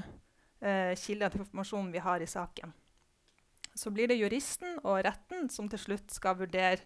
eh, 0.62 0.94
kilder 1.00 1.34
til 1.34 1.44
informasjonen 1.46 1.92
vi 1.94 2.04
har 2.04 2.22
i 2.22 2.30
saken. 2.30 2.74
Så 3.76 3.92
blir 3.96 4.10
det 4.12 4.20
juristen 4.20 4.80
og 4.84 5.02
retten 5.06 5.50
som 5.54 5.70
til 5.72 5.82
slutt 5.82 6.14
skal 6.14 6.40
vurdere 6.42 6.82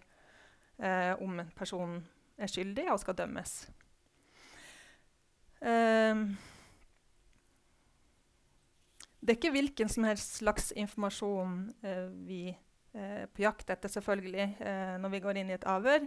eh, 0.78 1.12
om 1.18 1.40
en 1.42 1.54
person 1.56 1.98
er 2.38 2.50
skyldig 2.50 2.88
og 2.92 3.00
skal 3.02 3.16
dømmes. 3.18 3.54
Um, 5.64 6.34
det 9.24 9.32
er 9.32 9.38
ikke 9.38 9.54
hvilken 9.54 9.88
som 9.88 10.04
helst 10.04 10.42
slags 10.42 10.68
informasjon 10.76 11.56
eh, 11.86 12.08
vi 12.26 12.42
er 12.50 13.26
på 13.32 13.42
jakt 13.42 13.70
etter 13.72 13.90
selvfølgelig, 13.90 14.48
eh, 14.60 14.94
når 15.02 15.12
vi 15.14 15.20
går 15.24 15.40
inn 15.40 15.48
i 15.50 15.56
et 15.56 15.64
avhør. 15.66 16.04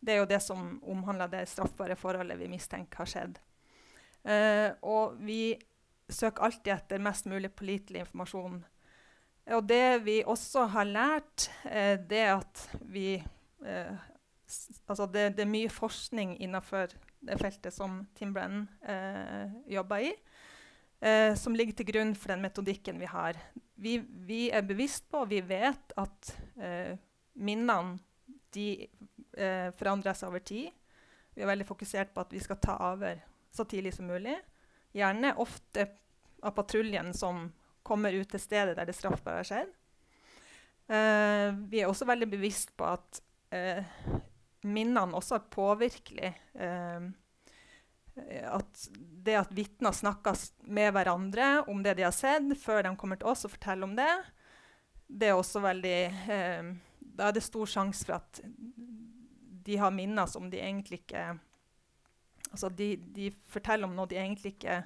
Det 0.00 0.14
er 0.14 0.22
jo 0.22 0.30
det 0.30 0.40
som 0.42 0.76
omhandler 0.86 1.30
det 1.32 1.46
straffbare 1.50 1.96
forholdet 1.98 2.38
vi 2.38 2.50
mistenker 2.50 3.02
har 3.02 3.10
skjedd. 3.10 3.38
Uh, 4.28 4.74
og 4.82 5.18
vi 5.24 5.56
søker 6.08 6.48
alltid 6.48 6.72
etter 6.74 7.02
mest 7.02 7.28
mulig 7.30 7.50
pålitelig 7.56 8.04
informasjon. 8.04 8.60
Og 9.56 9.64
det 9.64 10.04
vi 10.04 10.20
også 10.28 10.66
har 10.74 10.88
lært, 10.88 11.48
uh, 11.64 11.96
det 12.10 12.22
er 12.26 12.36
at 12.36 12.68
vi 12.84 13.10
uh, 13.64 14.06
Altså 14.88 15.04
det, 15.12 15.34
det, 15.36 15.42
er 15.44 15.50
mye 15.50 15.68
forskning 15.68 16.30
innenfor 16.40 16.94
det 17.20 17.34
feltet 17.36 17.74
som 17.74 17.98
Tim 18.16 18.30
Brennan 18.32 18.62
jobber 19.68 20.06
i, 20.06 20.12
som 21.36 21.52
ligger 21.52 21.76
til 21.76 21.88
grunn 21.90 22.14
for 22.16 22.32
den 22.32 22.40
metodikken 22.40 22.96
vi 22.96 23.10
har. 23.12 23.36
Vi, 23.76 23.98
vi 24.00 24.46
er 24.48 24.64
bevisst 24.64 25.04
på, 25.12 25.26
og 25.26 25.28
vi 25.28 25.42
vet 25.44 25.92
at 26.00 26.32
minnene 27.36 27.98
de 28.56 28.88
eh, 29.38 29.70
forandrer 29.78 30.16
seg 30.16 30.32
over 30.32 30.44
tid. 30.44 30.68
Vi 31.34 31.44
er 31.44 31.50
veldig 31.50 31.66
fokusert 31.68 32.12
på 32.14 32.24
at 32.24 32.34
vi 32.34 32.42
skal 32.42 32.60
ta 32.62 32.76
over 32.90 33.20
så 33.54 33.64
tidlig 33.68 33.94
som 33.96 34.08
mulig. 34.10 34.36
Gjerne 34.96 35.36
ofte 35.38 35.86
av 36.42 36.54
patruljen 36.56 37.12
som 37.14 37.48
kommer 37.86 38.12
ut 38.12 38.28
til 38.30 38.42
stedet 38.42 38.76
der 38.76 38.88
det 38.88 38.96
straffbare 38.96 39.42
har 39.42 39.48
skjedd. 39.48 39.70
Eh, 40.88 41.48
vi 41.70 41.82
er 41.82 41.88
også 41.88 42.08
veldig 42.08 42.28
bevisst 42.32 42.74
på 42.76 42.88
at 42.88 43.22
eh, 43.54 43.86
minnene 44.66 45.16
også 45.16 45.38
er 45.38 45.48
påvirkelige. 45.52 46.34
Eh, 46.54 47.08
at 48.48 48.88
det 49.24 49.36
at 49.38 49.52
vitner 49.54 49.94
snakker 49.94 50.34
med 50.66 50.90
hverandre 50.96 51.62
om 51.70 51.84
det 51.84 51.94
de 51.98 52.06
har 52.06 52.14
sett, 52.14 52.50
før 52.58 52.82
de 52.82 52.96
kommer 52.98 53.20
til 53.20 53.30
oss 53.30 53.46
og 53.46 53.54
forteller 53.54 53.86
om 53.86 53.94
det, 53.98 54.10
det 55.08 55.30
er 55.30 55.38
også 55.38 55.62
veldig 55.64 55.98
eh, 56.34 56.72
Da 56.98 57.28
er 57.28 57.36
det 57.36 57.44
stor 57.46 57.66
sjanse 57.66 58.04
for 58.04 58.18
at 58.18 58.40
de 59.68 59.76
har 59.76 59.92
minner 59.94 60.26
som 60.30 60.48
de 60.50 60.62
egentlig 60.62 61.02
ikke 61.04 61.34
Altså 62.48 62.70
de, 62.72 62.94
de, 63.12 63.26
forteller 63.52 63.84
om 63.84 63.92
noe 63.92 64.08
de 64.08 64.16
egentlig 64.16 64.54
ikke 64.54 64.78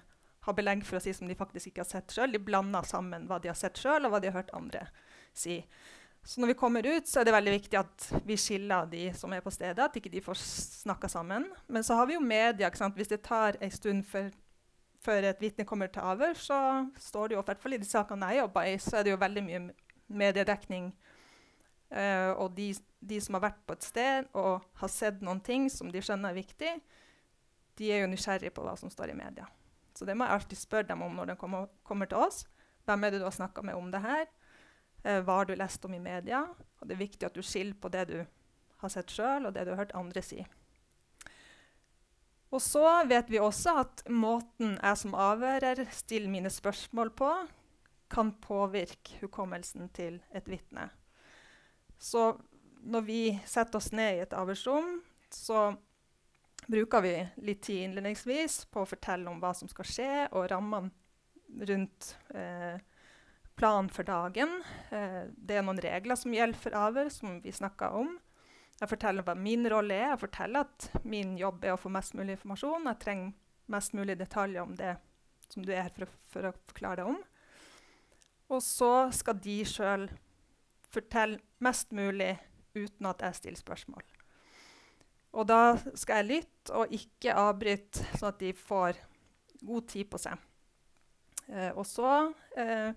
har 0.43 0.55
belegg 0.59 0.81
for 0.83 0.99
å 0.99 1.01
si 1.05 1.13
som 1.15 1.29
de 1.31 1.37
faktisk 1.39 1.69
ikke 1.69 1.85
har 1.85 1.87
sett 1.87 2.11
sjøl. 2.11 2.33
De 2.35 2.41
blander 2.43 2.83
sammen 2.89 3.29
hva 3.29 3.37
de 3.39 3.53
har 3.53 3.55
sett 3.55 3.79
sjøl, 3.79 4.03
og 4.03 4.11
hva 4.11 4.19
de 4.19 4.33
har 4.33 4.41
hørt 4.41 4.51
andre 4.59 4.81
si. 5.31 5.61
Så 6.27 6.43
når 6.43 6.53
vi 6.53 6.57
kommer 6.59 6.89
ut, 6.89 7.07
så 7.07 7.21
er 7.21 7.29
det 7.29 7.35
veldig 7.37 7.55
viktig 7.55 7.79
at 7.79 8.09
vi 8.27 8.39
skiller 8.39 8.91
de 8.91 9.05
som 9.15 9.31
er 9.35 9.45
på 9.45 9.53
stedet, 9.55 9.79
at 9.79 9.95
ikke 10.01 10.11
de 10.11 10.25
får 10.25 10.41
snakka 10.43 11.13
sammen. 11.13 11.47
Men 11.71 11.87
så 11.87 12.01
har 12.01 12.11
vi 12.11 12.17
jo 12.17 12.25
media. 12.25 12.73
Hvis 12.97 13.15
det 13.15 13.23
tar 13.27 13.61
en 13.63 13.75
stund 13.75 14.03
før, 14.11 14.33
før 15.07 15.31
et 15.31 15.43
vitne 15.43 15.67
kommer 15.69 15.91
til 15.91 16.03
avhør, 16.03 16.35
så 16.35 16.59
står 16.99 17.31
det 17.31 17.39
jo, 17.39 17.47
i 17.47 17.51
hvert 17.53 17.63
fall 17.63 17.79
i 17.79 17.83
de 17.83 17.91
sakene 17.91 18.35
jeg 18.35 18.43
jobber 18.43 18.71
i, 18.71 18.77
så 18.83 18.99
er 18.99 19.07
det 19.07 19.15
jo 19.15 19.23
veldig 19.23 19.47
mye 19.47 19.65
mediedekning 20.23 20.91
Uh, 21.93 22.33
og 22.41 22.55
de, 22.57 22.71
de, 23.05 23.19
som 23.21 23.37
har 23.37 23.45
vært 23.51 23.65
på 23.69 23.77
et 23.77 23.85
sted 23.85 24.29
og 24.39 24.65
har 24.81 24.89
sett 24.89 25.19
noen 25.21 25.43
ting 25.45 25.67
som 25.69 25.91
de 25.93 26.01
skjønner 26.01 26.33
er 26.33 26.39
viktig, 26.39 26.71
de 27.77 27.91
er 27.93 28.05
jo 28.05 28.09
nysgjerrige 28.09 28.55
på 28.57 28.65
hva 28.65 28.73
som 28.81 28.93
står 28.93 29.13
i 29.13 29.19
media. 29.19 29.45
Så 29.93 30.09
det 30.09 30.17
må 30.17 30.25
jeg 30.25 30.39
alltid 30.39 30.61
spørre 30.61 30.89
dem 30.89 31.05
om 31.05 31.19
når 31.19 31.33
de 31.33 31.37
kommer, 31.41 31.69
kommer 31.85 32.09
til 32.09 32.25
oss. 32.25 32.47
Hvem 32.89 33.05
er 33.05 33.13
det 33.13 33.21
du 33.21 33.27
har 33.29 33.37
snakka 33.37 33.65
med 33.69 33.77
om 33.77 33.91
det 33.93 34.01
her? 34.05 34.25
Uh, 35.05 35.21
hva 35.21 35.43
har 35.43 35.51
du 35.51 35.55
lest 35.59 35.85
om 35.85 35.93
i 35.93 36.01
media? 36.01 36.47
Og 36.81 36.89
det 36.89 36.97
er 36.97 37.05
viktig 37.05 37.29
at 37.29 37.37
du 37.37 37.45
skiller 37.45 37.77
på 37.77 37.93
det 37.93 38.07
du 38.09 38.19
har 38.83 38.93
sett 38.93 39.13
sjøl, 39.13 39.47
og 39.47 39.53
det 39.55 39.67
du 39.67 39.75
har 39.75 39.85
hørt 39.85 39.97
andre 39.99 40.25
si. 40.25 40.41
Og 42.53 42.61
så 42.61 42.85
vet 43.09 43.31
vi 43.33 43.41
også 43.41 43.77
at 43.81 44.03
måten 44.13 44.75
jeg 44.79 44.99
som 45.01 45.15
avhører 45.17 45.85
stiller 45.93 46.33
mine 46.33 46.53
spørsmål 46.53 47.13
på, 47.17 47.31
kan 48.13 48.35
påvirke 48.45 49.23
hukommelsen 49.23 49.89
til 49.97 50.19
et 50.37 50.49
vitne. 50.49 50.91
Så 52.03 52.33
når 52.83 53.05
vi 53.07 53.23
setter 53.47 53.79
oss 53.79 53.93
ned 53.95 54.17
i 54.17 54.23
et 54.25 54.35
avhørsrom, 54.35 54.97
så 55.31 55.71
bruker 56.67 57.05
vi 57.05 57.15
litt 57.47 57.63
tid 57.63 57.87
innledningsvis 57.87 58.65
på 58.73 58.83
å 58.83 58.89
fortelle 58.89 59.31
om 59.31 59.39
hva 59.43 59.53
som 59.55 59.71
skal 59.71 59.87
skje, 59.87 60.11
og 60.35 60.49
rammene 60.51 60.91
rundt 61.69 62.15
eh, 62.35 62.81
planen 63.59 63.91
for 63.93 64.09
dagen. 64.09 64.59
Eh, 64.91 65.23
det 65.37 65.59
er 65.59 65.67
noen 65.67 65.81
regler 65.83 66.19
som 66.19 66.35
gjelder 66.35 66.59
for 66.59 66.79
avhør, 66.79 67.11
som 67.13 67.39
vi 67.45 67.55
snakka 67.55 67.93
om. 68.03 68.17
Jeg 68.81 68.91
forteller 68.91 69.23
hva 69.27 69.37
min 69.39 69.69
rolle 69.71 69.95
er. 69.95 70.09
Jeg 70.15 70.23
forteller 70.25 70.67
at 70.67 71.07
min 71.07 71.37
jobb 71.39 71.63
er 71.63 71.77
å 71.77 71.81
få 71.81 71.93
mest 71.93 72.17
mulig 72.19 72.35
informasjon. 72.35 72.89
Jeg 72.91 73.03
trenger 73.05 73.71
mest 73.71 73.95
mulig 73.95 74.19
detaljer 74.19 74.65
om 74.65 74.75
det 74.79 74.97
som 75.53 75.63
du 75.63 75.71
er 75.71 75.85
her 75.85 75.95
for, 75.95 76.11
for 76.33 76.49
å 76.49 76.57
forklare 76.73 77.03
deg 77.03 77.13
om. 77.13 77.21
Og 78.53 78.65
så 78.65 78.93
skal 79.15 79.39
de 79.45 79.61
sjøl 79.69 80.09
fortelle 80.93 81.41
mest 81.63 81.93
mulig 81.97 82.35
uten 82.77 83.09
at 83.09 83.23
jeg 83.27 83.39
stiller 83.39 83.61
spørsmål. 83.61 84.05
Og 85.33 85.49
da 85.49 85.77
skal 85.97 86.21
jeg 86.21 86.29
lytte 86.29 86.77
og 86.77 86.93
ikke 86.93 87.37
avbryte, 87.41 88.05
sånn 88.19 88.33
at 88.33 88.43
de 88.43 88.53
får 88.57 88.99
god 89.63 89.89
tid 89.89 90.11
på 90.13 90.21
seg. 90.21 90.37
Eh, 91.49 91.71
og 91.73 91.87
så 91.89 92.11
eh, 92.59 92.93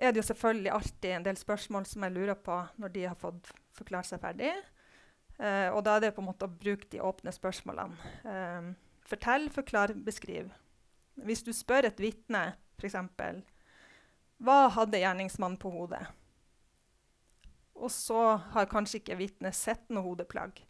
er 0.00 0.12
det 0.12 0.22
jo 0.22 0.26
selvfølgelig 0.30 0.72
alltid 0.74 1.10
en 1.14 1.26
del 1.28 1.38
spørsmål 1.38 1.86
som 1.86 2.06
jeg 2.06 2.16
lurer 2.16 2.38
på 2.38 2.56
når 2.82 2.94
de 2.94 3.06
har 3.06 3.18
fått 3.18 3.50
forklart 3.76 4.08
seg 4.08 4.22
ferdig. 4.22 4.52
Eh, 5.40 5.68
og 5.72 5.84
da 5.86 5.96
er 5.96 6.06
det 6.06 6.14
på 6.16 6.24
en 6.24 6.30
måte 6.32 6.48
å 6.48 6.52
bruke 6.52 6.88
de 6.92 7.02
åpne 7.04 7.32
spørsmålene. 7.32 8.12
Eh, 8.28 8.70
fortell, 9.08 9.48
forklar, 9.54 9.94
beskriv. 10.06 10.50
Hvis 11.20 11.44
du 11.46 11.52
spør 11.56 11.88
et 11.88 12.00
vitne, 12.00 12.50
f.eks. 12.80 12.96
Hva 14.40 14.58
hadde 14.72 15.02
gjerningsmannen 15.02 15.60
på 15.60 15.72
hodet? 15.74 16.02
Og 17.80 17.90
så 17.92 18.20
har 18.52 18.68
kanskje 18.68 19.00
ikke 19.00 19.18
vitnet 19.20 19.56
sett 19.56 19.88
noe 19.88 20.04
hodeplagg. 20.04 20.60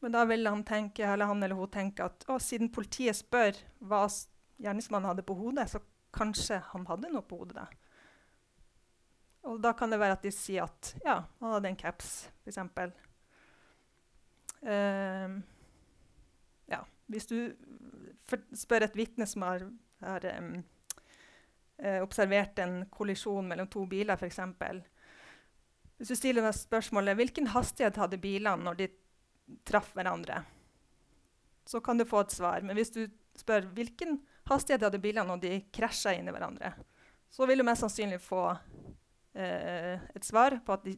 Men 0.00 0.14
da 0.16 0.24
vil 0.28 0.46
han, 0.48 0.64
tenke, 0.64 1.04
eller 1.04 1.28
han 1.28 1.42
eller 1.42 1.56
hun 1.56 1.70
tenke 1.72 2.04
at 2.04 2.24
å, 2.28 2.38
siden 2.40 2.70
politiet 2.72 3.18
spør 3.18 3.56
hva 3.84 4.06
gjerningsmannen 4.60 5.10
hadde 5.10 5.24
på 5.28 5.36
hodet, 5.36 5.68
så 5.72 5.80
kanskje 6.16 6.60
han 6.72 6.86
hadde 6.88 7.12
noe 7.12 7.24
på 7.24 7.40
hodet. 7.42 7.60
da. 7.60 7.68
Og 9.50 9.60
da 9.64 9.72
kan 9.76 9.92
det 9.92 10.00
være 10.00 10.18
at 10.18 10.24
de 10.24 10.32
sier 10.34 10.66
at 10.66 10.94
ja, 11.04 11.20
han 11.40 11.54
hadde 11.56 11.72
en 11.72 11.80
caps, 11.80 12.28
f.eks. 12.44 12.58
Uh, 14.60 15.38
ja, 16.68 16.82
hvis 17.08 17.28
du 17.30 17.36
spør 18.56 18.84
et 18.84 18.96
vitne 18.98 19.28
som 19.28 19.46
har, 19.48 19.64
har 20.04 20.26
um, 20.36 20.58
observert 22.04 22.60
en 22.60 22.82
kollisjon 22.92 23.48
mellom 23.48 23.68
to 23.72 23.86
biler, 23.88 24.20
f.eks. 24.20 24.42
Hvis 26.00 26.14
du 26.14 26.16
stiller 26.16 26.46
deg 26.46 26.56
spørsmålet 26.56 27.18
hvilken 27.18 27.50
hastighet 27.52 27.98
hadde 28.00 28.16
bilene 28.22 28.64
når 28.64 28.78
de 28.78 28.86
traff 29.68 29.90
hverandre, 29.92 30.38
så 31.68 31.82
kan 31.84 32.00
du 32.00 32.06
få 32.08 32.22
et 32.24 32.32
svar. 32.32 32.64
Men 32.64 32.78
hvis 32.78 32.94
du 32.94 33.02
spør 33.36 33.68
hvilken 33.76 34.16
hastighet 34.48 34.86
hadde 34.86 35.02
bilene 35.02 35.28
når 35.28 35.42
de 35.42 35.58
krasja 35.76 36.14
inn 36.16 36.30
i 36.30 36.32
hverandre, 36.32 36.72
så 37.28 37.44
vil 37.44 37.60
du 37.60 37.66
mest 37.68 37.84
sannsynlig 37.84 38.16
få 38.24 38.46
eh, 39.36 40.00
et 40.00 40.24
svar 40.24 40.56
på 40.64 40.78
at 40.78 40.88
de 40.88 40.96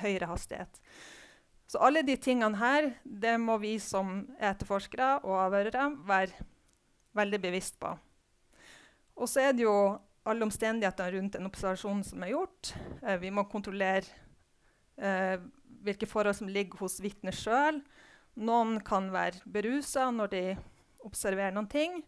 høyere 0.00 0.32
hastighet. 0.32 0.80
Så 1.68 1.84
alle 1.84 2.00
de 2.00 2.16
tingene 2.16 2.56
her 2.56 2.94
det 3.04 3.36
må 3.42 3.58
vi 3.60 3.76
som 3.82 4.22
etterforskere 4.40 5.18
og 5.20 5.36
avhørere 5.44 5.90
være 6.08 6.48
veldig 7.18 7.40
bevisst 7.44 7.76
på. 7.80 7.92
Og 9.20 9.28
så 9.28 9.50
er 9.50 9.52
det 9.52 9.66
jo 9.66 9.76
alle 10.28 10.46
omstendighetene 10.46 11.14
rundt 11.16 11.38
en 11.38 11.48
observasjon 11.48 12.04
som 12.06 12.24
er 12.24 12.34
gjort. 12.34 12.72
Eh, 13.02 13.18
vi 13.22 13.32
må 13.34 13.46
kontrollere 13.50 14.06
eh, 14.96 15.38
hvilke 15.84 16.08
forhold 16.10 16.36
som 16.38 16.50
ligger 16.52 16.82
hos 16.82 16.98
vitnet 17.02 17.36
sjøl. 17.36 17.80
Noen 18.38 18.78
kan 18.86 19.10
være 19.10 19.42
berusa 19.50 20.10
når 20.14 20.34
de 20.34 20.42
observerer 21.06 21.54
noen 21.54 21.70
ting. 21.70 22.00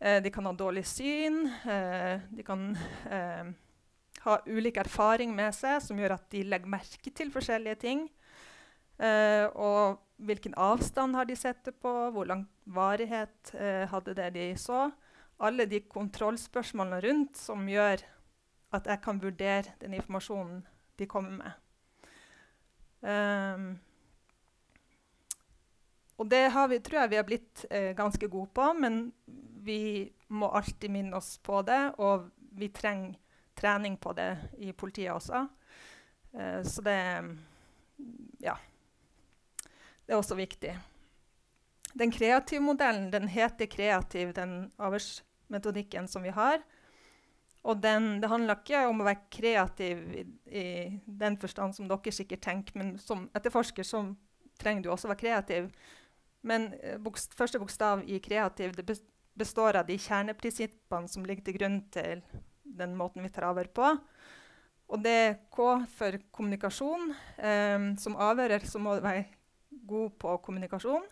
Eh, 0.00 0.22
de 0.22 0.30
kan 0.32 0.46
ha 0.48 0.52
dårlig 0.56 0.86
syn. 0.88 1.44
Eh, 1.68 2.22
de 2.30 2.44
kan 2.46 2.70
eh, 3.10 3.50
ha 4.24 4.38
ulik 4.46 4.80
erfaring 4.80 5.34
med 5.36 5.54
seg 5.56 5.80
som 5.84 6.00
gjør 6.00 6.16
at 6.16 6.30
de 6.32 6.44
legger 6.48 6.72
merke 6.72 7.12
til 7.12 7.32
forskjellige 7.32 7.80
ting. 7.86 8.08
Og 9.00 9.96
hvilken 10.20 10.52
avstand 10.60 11.16
har 11.16 11.24
de 11.24 11.32
sett 11.38 11.62
det 11.64 11.72
på? 11.80 11.88
Hvor 12.12 12.26
lang 12.28 12.42
varighet 12.68 13.52
hadde 13.88 14.12
det 14.18 14.26
de 14.34 14.42
så? 14.60 14.90
Alle 15.40 15.66
de 15.66 15.80
kontrollspørsmålene 15.88 17.00
rundt 17.04 17.38
som 17.40 17.68
gjør 17.68 18.02
at 18.76 18.86
jeg 18.86 19.02
kan 19.02 19.20
vurdere 19.22 19.74
den 19.80 19.94
informasjonen 19.96 20.64
de 21.00 21.06
kommer 21.10 21.38
med. 21.40 21.52
Um, 23.00 23.70
og 26.20 26.28
det 26.28 26.42
vi, 26.68 26.78
tror 26.84 27.00
jeg 27.00 27.10
vi 27.10 27.16
har 27.16 27.24
blitt 27.24 27.64
eh, 27.70 27.92
ganske 27.96 28.28
gode 28.28 28.50
på, 28.52 28.66
men 28.76 29.06
vi 29.64 30.04
må 30.28 30.50
alltid 30.52 30.92
minne 30.92 31.16
oss 31.16 31.38
på 31.40 31.62
det. 31.64 31.80
Og 31.96 32.28
vi 32.60 32.68
trenger 32.68 33.16
trening 33.56 33.96
på 33.96 34.12
det 34.12 34.34
i 34.60 34.72
politiet 34.72 35.14
også. 35.14 35.46
Eh, 36.36 36.60
så 36.62 36.84
det 36.84 36.98
Ja. 38.44 38.58
Det 40.04 40.12
er 40.12 40.18
også 40.18 40.34
viktig. 40.34 40.74
Den 41.94 42.10
kreative 42.10 42.60
modellen 42.60 43.10
den 43.10 43.28
heter 43.28 43.66
kreativ, 43.66 44.34
den 44.34 44.72
avhørsmetodikken 45.50 46.08
som 46.08 46.22
vi 46.22 46.30
har. 46.30 46.60
Og 47.62 47.76
den, 47.82 48.20
det 48.20 48.28
handler 48.30 48.56
ikke 48.56 48.86
om 48.88 49.00
å 49.00 49.04
være 49.04 49.28
kreativ 49.30 49.98
i, 50.16 50.24
i, 50.48 51.00
den 51.04 51.36
forstand 51.36 51.74
som 51.74 51.88
dere 51.88 52.12
sikkert 52.12 52.42
tenker, 52.42 52.78
men 52.78 52.98
som 52.98 53.28
etterforsker 53.34 53.84
så 53.84 54.14
trenger 54.58 54.82
du 54.82 54.90
også 54.90 55.08
å 55.08 55.12
være 55.12 55.20
kreativ. 55.20 55.70
Men 56.42 56.72
eh, 56.80 56.96
bokst, 56.98 57.34
første 57.36 57.60
bokstav 57.60 58.02
i 58.08 58.18
kreativ 58.20 58.72
består 59.36 59.76
av 59.76 59.86
de 59.86 59.98
kjerneprinsippene 59.98 61.08
som 61.08 61.24
ligger 61.24 61.44
til 61.44 61.58
grunn 61.58 61.82
til 61.92 62.22
den 62.64 62.96
måten 62.96 63.22
vi 63.22 63.28
tar 63.28 63.50
avhør 63.50 63.68
på. 63.68 63.90
Og 64.90 65.04
det 65.04 65.12
er 65.12 65.36
K 65.52 65.84
for 65.92 66.16
kommunikasjon. 66.32 67.12
Um, 67.38 67.92
som 68.00 68.16
avhører 68.18 68.64
så 68.66 68.80
må 68.82 68.96
du 68.96 69.04
være 69.04 69.28
god 69.86 70.16
på 70.18 70.32
kommunikasjon. 70.48 71.04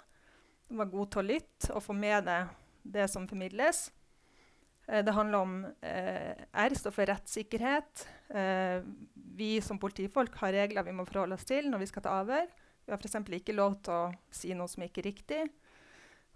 Du 0.66 0.74
må 0.74 0.82
være 0.82 0.96
god 0.96 1.12
til 1.12 1.20
å 1.20 1.28
lytte 1.28 1.76
og 1.76 1.84
få 1.84 1.94
med 1.94 2.26
deg 2.26 2.48
det 2.88 3.06
som 3.12 3.28
formidles. 3.28 3.86
Eh, 4.88 5.04
det 5.04 5.14
handler 5.14 5.38
om 5.44 5.58
eh, 5.84 6.32
R 6.64 6.76
står 6.76 6.94
for 6.96 7.10
rettssikkerhet. 7.10 8.06
Eh, 8.34 8.80
vi 9.38 9.58
som 9.62 9.78
politifolk 9.78 10.34
har 10.40 10.56
regler 10.56 10.86
vi 10.88 10.96
må 10.96 11.06
forholde 11.08 11.38
oss 11.38 11.46
til 11.48 11.68
når 11.70 11.84
vi 11.84 11.90
skal 11.92 12.04
ta 12.06 12.18
avhør. 12.22 12.48
Vi 12.88 12.94
har 12.94 13.00
f.eks. 13.02 13.20
ikke 13.36 13.56
lov 13.56 13.82
til 13.84 13.92
å 13.92 14.12
si 14.32 14.54
noe 14.56 14.70
som 14.72 14.84
ikke 14.86 15.02
er 15.02 15.10
riktig. 15.10 15.42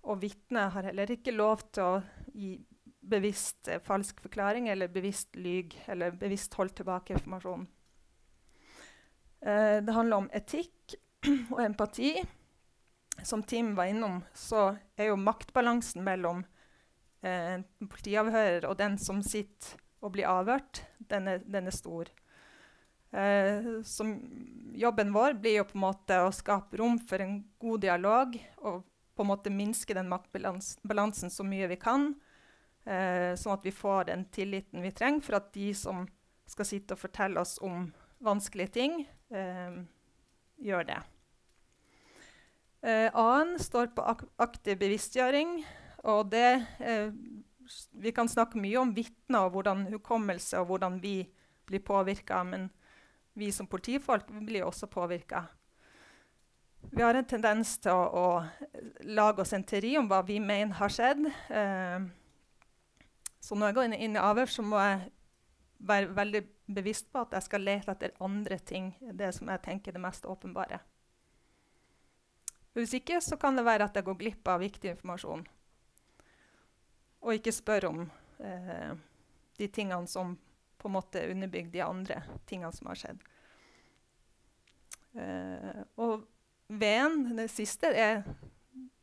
Og 0.03 0.21
vitnet 0.21 0.75
har 0.75 0.91
heller 0.91 1.15
ikke 1.15 1.35
lov 1.35 1.63
til 1.73 1.87
å 1.87 2.03
gi 2.35 2.57
bevisst 3.03 3.69
eh, 3.69 3.81
falsk 3.83 4.21
forklaring 4.23 4.69
eller 4.69 4.93
bevisst 4.93 5.37
lyg 5.37 5.75
eller 5.91 6.15
bevisst 6.19 6.55
holdt 6.59 6.77
tilbake 6.81 7.17
informasjon. 7.17 7.67
Eh, 9.43 9.79
det 9.83 9.97
handler 9.97 10.25
om 10.25 10.31
etikk 10.35 10.97
og 11.55 11.61
empati. 11.65 12.15
Som 13.23 13.43
Tim 13.45 13.75
var 13.77 13.91
innom, 13.91 14.23
så 14.35 14.73
er 14.97 15.11
jo 15.11 15.19
maktbalansen 15.21 16.01
mellom 16.03 16.41
eh, 17.23 17.63
politiavhører 17.81 18.67
og 18.69 18.79
den 18.81 18.99
som 19.01 19.23
sitter 19.25 19.79
og 20.03 20.15
blir 20.17 20.29
avhørt, 20.29 20.83
den 21.11 21.29
er, 21.31 21.43
den 21.47 21.71
er 21.71 21.75
stor. 21.75 22.11
Eh, 23.13 23.83
som 23.85 24.15
jobben 24.75 25.13
vår 25.15 25.37
blir 25.41 25.61
jo 25.61 25.67
på 25.69 25.77
en 25.77 25.85
måte 25.85 26.19
å 26.25 26.33
skape 26.35 26.81
rom 26.81 26.99
for 26.99 27.23
en 27.23 27.43
god 27.61 27.85
dialog 27.85 28.39
og 28.65 28.83
på 29.13 29.25
en 29.25 29.29
måte 29.29 29.53
minske 29.53 29.95
den 29.95 30.09
maktbalansen 30.09 31.31
så 31.31 31.45
mye 31.45 31.69
vi 31.69 31.77
kan, 31.77 32.15
eh, 32.87 33.37
sånn 33.37 33.55
at 33.59 33.67
vi 33.67 33.75
får 33.77 34.09
den 34.09 34.25
tilliten 34.33 34.83
vi 34.83 34.95
trenger 34.97 35.27
for 35.27 35.39
at 35.39 35.53
de 35.53 35.71
som 35.77 36.07
skal 36.49 36.69
sitte 36.69 36.97
og 36.97 37.03
fortelle 37.05 37.41
oss 37.41 37.59
om 37.63 37.91
vanskelige 38.25 38.73
ting, 38.73 39.07
eh, 39.31 39.83
gjør 40.63 40.87
det. 40.87 41.01
Eh, 42.83 43.11
A-en 43.15 43.59
står 43.59 43.93
på 43.95 44.03
ak 44.03 44.25
aktiv 44.39 44.79
bevisstgjøring. 44.79 45.65
Og 46.03 46.31
det, 46.31 46.67
eh, 46.79 47.13
vi 47.93 48.13
kan 48.13 48.29
snakke 48.29 48.59
mye 48.59 48.79
om 48.81 48.95
vitner 48.95 49.47
og 49.47 49.57
hvordan 49.57 49.87
hukommelse 49.93 50.59
og 50.59 50.67
hvordan 50.73 50.99
vi 51.03 51.17
blir 51.67 51.81
påvirka, 51.81 52.43
men 52.45 52.71
vi 53.39 53.53
som 53.53 53.67
politifolk 53.67 54.31
vi 54.31 54.45
blir 54.47 54.67
også 54.67 54.87
påvirka. 54.87 55.47
Vi 56.91 57.03
har 57.03 57.15
en 57.15 57.25
tendens 57.25 57.77
til 57.79 57.95
å, 57.95 58.03
å, 58.03 58.27
lage 59.07 59.45
oss 59.45 59.53
en 59.55 59.65
teori 59.65 59.95
om 60.01 60.09
hva 60.11 60.21
vi 60.27 60.41
mener 60.43 60.75
har 60.81 60.91
skjedd. 60.91 61.29
Eh, 61.55 62.09
så 63.43 63.55
når 63.55 63.71
jeg 63.71 63.79
går 63.79 63.95
inn 63.95 64.19
i 64.19 64.23
avhør, 64.23 64.51
så 64.51 64.67
må 64.67 64.83
jeg 64.83 65.13
være 65.83 66.11
veldig 66.17 66.43
bevisst 66.75 67.09
på 67.13 67.23
at 67.23 67.33
jeg 67.37 67.47
skal 67.47 67.65
lete 67.67 67.95
etter 67.95 68.19
andre 68.23 68.59
ting. 68.59 68.93
Det 69.01 69.31
som 69.35 69.49
jeg 69.51 69.63
tenker 69.63 69.93
er 69.93 69.99
det 69.99 70.03
mest 70.03 70.27
åpenbare. 70.27 70.83
Hvis 72.75 72.95
ikke 72.99 73.21
så 73.23 73.37
kan 73.37 73.57
det 73.57 73.67
være 73.69 73.87
at 73.87 73.97
jeg 73.97 74.07
går 74.07 74.19
glipp 74.19 74.49
av 74.49 74.63
viktig 74.63 74.95
informasjon 74.97 75.47
og 77.23 77.37
ikke 77.37 77.55
spørre 77.55 77.91
om 77.93 78.03
eh, 78.43 78.93
de 79.59 79.69
tingene 79.71 80.11
som 80.11 80.35
på 80.83 80.91
en 80.91 80.97
måte 80.97 81.23
underbygger 81.31 81.71
de 81.71 81.83
andre 81.85 82.23
tingene 82.51 82.73
som 82.75 82.91
har 82.91 82.99
skjedd. 82.99 83.25
Eh, 85.23 85.83
og 86.03 86.27
V-en, 86.73 87.37
det 87.37 87.51
siste, 87.53 87.93
er 87.93 88.23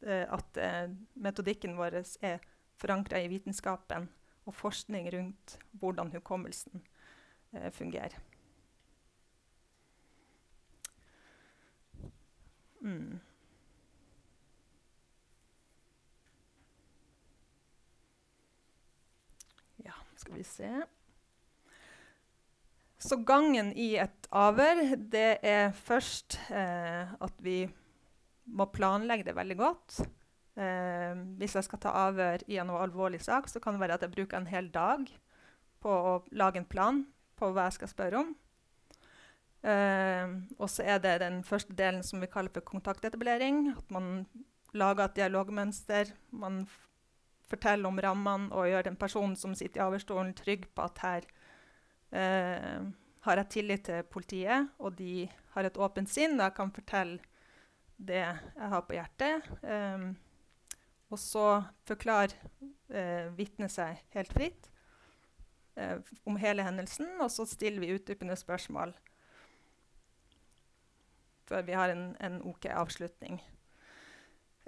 eh, 0.04 0.26
at 0.26 0.60
eh, 0.60 0.88
metodikken 1.22 1.78
vår 1.80 2.02
er 2.26 2.42
forankra 2.80 3.22
i 3.22 3.30
vitenskapen 3.32 4.10
og 4.50 4.56
forskning 4.58 5.10
rundt 5.14 5.58
hvordan 5.80 6.12
hukommelsen 6.16 6.82
eh, 7.54 7.70
fungerer. 7.72 8.18
Mm. 12.82 13.20
Skal 20.20 20.36
vi 20.36 20.44
se 20.44 20.70
Så 23.00 23.22
gangen 23.24 23.72
i 23.80 23.94
et 24.02 24.28
avhør, 24.36 24.82
det 25.00 25.40
er 25.48 25.72
først 25.72 26.36
eh, 26.52 27.14
at 27.16 27.38
vi 27.40 27.62
må 28.50 28.66
planlegge 28.74 29.30
det 29.30 29.38
veldig 29.38 29.56
godt. 29.56 30.02
Eh, 30.60 31.16
hvis 31.40 31.56
jeg 31.56 31.64
skal 31.70 31.80
ta 31.80 31.94
avhør 32.10 32.44
i 32.52 32.60
en 32.60 32.74
alvorlig 32.76 33.22
sak, 33.24 33.48
så 33.48 33.62
kan 33.64 33.78
det 33.78 33.86
være 33.86 33.96
at 33.96 34.04
jeg 34.04 34.16
bruker 34.18 34.42
en 34.42 34.52
hel 34.52 34.68
dag 34.74 35.08
på 35.80 35.96
å 36.12 36.14
lage 36.36 36.60
en 36.60 36.68
plan 36.68 37.06
på 37.40 37.54
hva 37.54 37.70
jeg 37.70 37.78
skal 37.78 37.94
spørre 37.94 38.24
om. 38.26 38.36
Eh, 39.64 40.36
og 40.60 40.68
så 40.72 40.84
er 40.84 41.00
det 41.04 41.22
den 41.24 41.40
første 41.48 41.76
delen 41.76 42.04
som 42.04 42.20
vi 42.20 42.32
kaller 42.32 42.52
for 42.52 42.68
kontaktetablering. 42.68 43.70
At 43.78 43.96
man 43.96 44.28
lager 44.76 45.08
et 45.08 45.18
dialogmønster. 45.22 46.12
Man 46.32 46.66
fortelle 47.50 47.90
om 47.90 48.00
rammene 48.02 48.54
og 48.54 48.70
gjøre 48.70 48.88
den 48.90 48.98
personen 49.00 49.36
som 49.40 49.56
sitter 49.58 49.82
i 49.82 49.86
avhørsstolen, 49.88 50.36
trygg 50.38 50.68
på 50.76 50.86
at 50.86 51.04
her 51.04 51.28
eh, 52.16 52.88
har 53.26 53.42
jeg 53.42 53.52
tillit 53.56 53.84
til 53.90 54.08
politiet, 54.08 54.70
og 54.80 54.96
de 54.98 55.28
har 55.56 55.68
et 55.68 55.78
åpent 55.78 56.10
sinn, 56.10 56.38
og 56.40 56.48
jeg 56.48 56.58
kan 56.58 56.74
fortelle 56.74 57.20
det 58.00 58.22
jeg 58.22 58.72
har 58.74 58.84
på 58.88 58.96
hjertet. 58.96 59.50
Um, 59.60 60.14
og 61.10 61.20
så 61.20 61.46
forklarer 61.90 62.36
eh, 62.94 63.30
vitnet 63.34 63.74
seg 63.74 63.98
helt 64.14 64.34
fritt 64.34 64.70
eh, 65.76 65.98
om 66.30 66.38
hele 66.38 66.66
hendelsen, 66.66 67.10
og 67.18 67.32
så 67.34 67.48
stiller 67.50 67.82
vi 67.82 67.96
utdypende 67.96 68.38
spørsmål 68.38 68.94
før 71.50 71.66
vi 71.66 71.74
har 71.74 71.90
en, 71.90 72.12
en 72.22 72.36
OK 72.46 72.68
avslutning. 72.70 73.40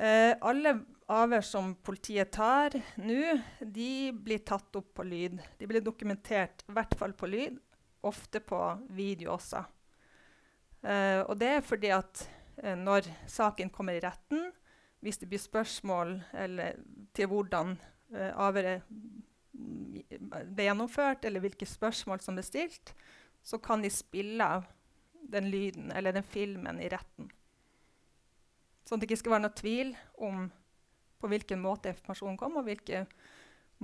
Eh, 0.02 0.34
alle 0.42 0.74
avhør 1.12 1.44
som 1.46 1.74
politiet 1.86 2.32
tar 2.34 2.74
nå, 2.98 3.36
de 3.62 3.92
blir 4.16 4.42
tatt 4.48 4.80
opp 4.80 4.96
på 4.98 5.06
lyd. 5.06 5.38
De 5.60 5.68
blir 5.70 5.84
dokumentert, 5.86 6.64
i 6.66 6.74
hvert 6.74 6.96
fall 6.98 7.14
på 7.18 7.30
lyd, 7.30 7.60
ofte 8.08 8.42
på 8.42 8.60
video 8.98 9.36
også. 9.36 9.62
Eh, 10.82 11.22
og 11.22 11.36
det 11.38 11.52
er 11.58 11.66
fordi 11.66 11.92
at 11.94 12.24
eh, 12.64 12.78
når 12.78 13.12
saken 13.30 13.70
kommer 13.74 13.98
i 13.98 14.02
retten, 14.02 14.50
hvis 15.02 15.22
det 15.22 15.30
blir 15.30 15.42
spørsmål 15.42 16.16
eller, 16.38 16.80
til 17.14 17.30
hvordan 17.30 17.76
eh, 18.14 18.32
avhøret 18.32 18.88
ble 19.52 20.66
gjennomført, 20.66 21.26
eller 21.26 21.44
hvilke 21.44 21.68
spørsmål 21.70 22.22
som 22.24 22.38
ble 22.38 22.46
stilt, 22.46 22.96
så 23.44 23.60
kan 23.62 23.84
de 23.84 23.90
spille 23.94 24.46
av 24.46 24.66
den 25.32 25.50
lyden 25.54 25.92
eller 25.94 26.16
den 26.16 26.26
filmen 26.26 26.82
i 26.82 26.90
retten. 26.90 27.30
Sånn 28.86 28.98
at 28.98 29.04
det 29.04 29.10
ikke 29.10 29.22
skal 29.22 29.36
være 29.36 29.46
noe 29.46 29.58
tvil 29.58 29.94
om 30.26 30.48
på 31.22 31.30
hvilken 31.30 31.62
måte 31.62 31.92
informasjonen 31.94 32.40
kom, 32.40 32.58
og 32.58 32.66
hvilken 32.66 33.06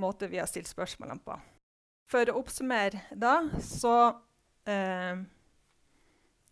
måte 0.02 0.30
vi 0.32 0.40
har 0.42 0.50
stilt 0.50 0.70
spørsmålene 0.70 1.22
på. 1.26 1.38
For 2.10 2.30
å 2.32 2.38
oppsummere 2.40 3.04
da, 3.20 3.42
så 3.62 3.94
eh, 4.70 5.20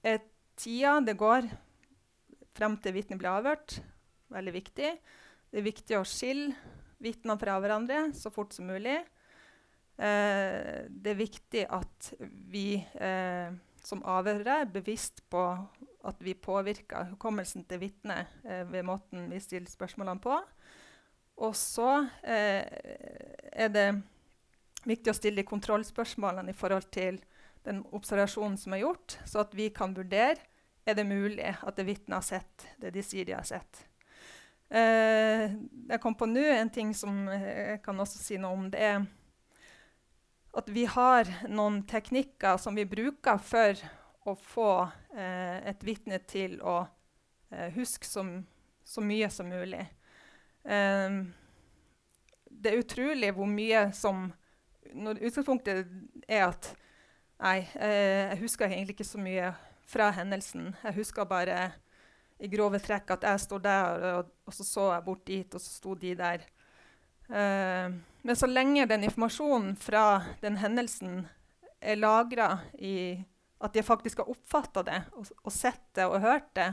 er 0.06 0.24
tida 0.60 1.00
det 1.06 1.18
går 1.20 1.48
frem 2.56 2.78
til 2.80 2.96
vitnet 2.96 3.20
blir 3.20 3.34
avhørt, 3.34 3.80
veldig 4.32 4.54
viktig. 4.56 4.94
Det 5.52 5.62
er 5.62 5.66
viktig 5.66 5.98
å 5.98 6.08
skille 6.08 6.54
vitnene 7.04 7.40
fra 7.40 7.58
hverandre 7.62 8.10
så 8.16 8.32
fort 8.34 8.56
som 8.56 8.70
mulig. 8.70 8.98
Eh, 9.96 10.86
det 10.90 11.14
er 11.14 11.20
viktig 11.20 11.66
at 11.72 12.12
vi 12.52 12.76
eh, 13.00 13.56
som 13.86 14.04
avhørere 14.04 14.62
er 14.64 14.72
bevisst 14.72 15.24
på 15.32 15.44
at 16.06 16.22
vi 16.24 16.36
påvirker 16.38 17.12
hukommelsen 17.14 17.66
til 17.70 17.82
vitnet 17.82 18.32
eh, 18.46 18.64
ved 18.70 18.86
måten 18.88 19.30
vi 19.32 19.40
stiller 19.44 19.70
spørsmålene 19.72 20.22
på. 20.24 20.38
Og 21.46 21.56
så 21.58 22.06
eh, 22.24 22.64
er 23.52 23.72
det 23.74 23.88
viktig 24.86 25.12
å 25.12 25.18
stille 25.18 25.48
kontrollspørsmålene 25.48 26.54
i 26.54 26.58
forhold 26.58 26.88
til 26.94 27.20
den 27.66 27.82
observasjonen 27.98 28.58
som 28.62 28.76
er 28.76 28.84
gjort, 28.84 29.18
så 29.26 29.42
at 29.42 29.56
vi 29.58 29.72
kan 29.74 29.96
vurdere 29.98 30.38
er 30.86 30.94
det 30.94 31.08
mulig 31.10 31.50
at 31.50 31.76
det 31.80 31.88
vitnet 31.88 32.20
har 32.20 32.26
sett 32.26 32.68
det 32.78 32.92
de 32.94 33.02
sier 33.04 33.26
de 33.26 33.34
har 33.34 33.46
sett. 33.48 33.82
Eh, 34.70 35.50
jeg 35.90 36.02
kom 36.02 36.16
på 36.18 36.30
nå 36.30 36.46
en 36.54 36.72
ting 36.74 36.94
som 36.98 37.26
jeg 37.34 37.82
kan 37.86 38.00
også 38.02 38.22
si 38.22 38.38
noe 38.42 38.54
om. 38.54 38.68
Det 38.70 38.82
er 38.82 39.06
at 40.56 40.70
vi 40.72 40.86
har 40.88 41.28
noen 41.52 41.82
teknikker 41.90 42.60
som 42.62 42.78
vi 42.78 42.86
bruker 42.88 43.42
for 43.44 43.82
å 44.26 44.36
få 44.40 44.70
eh, 45.16 45.62
et 45.70 45.84
vitne 45.86 46.20
til 46.28 46.58
å 46.66 46.80
eh, 47.52 47.70
huske 47.76 48.08
som, 48.08 48.38
så 48.84 49.04
mye 49.06 49.30
som 49.34 49.50
mulig. 49.50 49.84
Eh, 50.64 51.20
det 52.50 52.72
er 52.72 52.82
utrolig 52.82 53.34
hvor 53.36 53.50
mye 53.50 53.90
som 53.94 54.32
Når 54.96 55.18
utgangspunktet 55.28 55.88
er 56.30 56.44
at 56.46 56.68
Nei, 57.42 57.66
eh, 57.84 58.32
jeg 58.32 58.40
husker 58.46 58.70
egentlig 58.70 58.96
ikke 58.96 59.08
så 59.08 59.20
mye 59.20 59.50
fra 59.86 60.08
hendelsen. 60.16 60.70
Jeg 60.86 60.96
husker 60.96 61.28
bare 61.28 61.74
i 62.40 62.48
grove 62.48 62.80
trekk 62.80 63.12
at 63.16 63.26
jeg 63.28 63.42
står 63.44 63.64
der, 63.66 64.06
og, 64.16 64.30
og, 64.46 64.54
så 64.56 64.64
så 64.64 64.86
jeg 64.94 65.04
bort 65.04 65.26
dit, 65.28 65.56
og 65.56 65.62
så 65.62 65.74
sto 65.74 65.96
de 66.00 66.14
der. 66.16 66.46
Uh, 67.28 67.92
men 68.24 68.38
så 68.38 68.48
lenge 68.48 68.86
den 68.88 69.04
informasjonen 69.08 69.76
fra 69.82 70.22
den 70.44 70.60
hendelsen 70.62 71.26
er 71.82 71.98
lagra 71.98 72.60
i 72.78 73.18
at 73.66 73.74
de 73.76 73.84
faktisk 73.86 74.22
har 74.22 74.30
oppfatta 74.32 74.84
det 74.86 75.02
og, 75.18 75.28
og, 75.44 75.52
sett 75.54 75.84
det 75.98 76.06
og 76.08 76.22
hørt 76.24 76.52
det, 76.58 76.70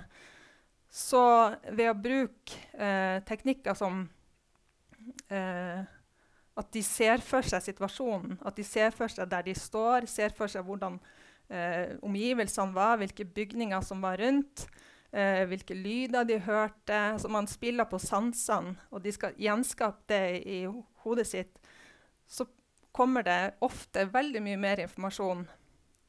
så 0.93 1.24
ved 1.72 1.88
å 1.88 1.97
bruke 1.97 2.59
eh, 2.76 3.22
teknikker 3.24 3.76
som 3.78 4.05
eh, 5.32 5.80
at 6.53 6.68
de 6.76 6.82
ser 6.84 7.24
for 7.24 7.47
seg 7.49 7.64
situasjonen, 7.64 8.36
at 8.45 8.59
de 8.59 8.64
ser 8.66 8.93
for 8.93 9.09
seg 9.09 9.30
der 9.32 9.47
de 9.47 9.57
står, 9.57 10.05
ser 10.11 10.36
for 10.36 10.53
seg 10.53 10.66
hvordan 10.68 11.01
omgivelsene 12.01 12.72
var, 12.72 12.95
hvilke 12.97 13.26
bygninger 13.28 13.82
som 13.84 14.01
var 14.01 14.16
rundt, 14.22 14.62
eh, 15.12 15.45
hvilke 15.49 15.74
lyder 15.74 16.24
de 16.24 16.38
hørte. 16.40 16.97
Altså 17.12 17.28
man 17.28 17.47
spiller 17.47 17.84
på 17.84 17.99
sansene, 17.99 18.76
og 18.90 19.05
de 19.05 19.12
skal 19.12 19.36
gjenskape 19.38 20.09
det 20.09 20.43
i 20.47 20.64
hodet 21.05 21.26
sitt. 21.28 21.59
Så 22.26 22.47
kommer 22.93 23.24
det 23.26 23.55
ofte 23.61 24.07
veldig 24.12 24.43
mye 24.43 24.61
mer 24.61 24.84
informasjon. 24.84 25.47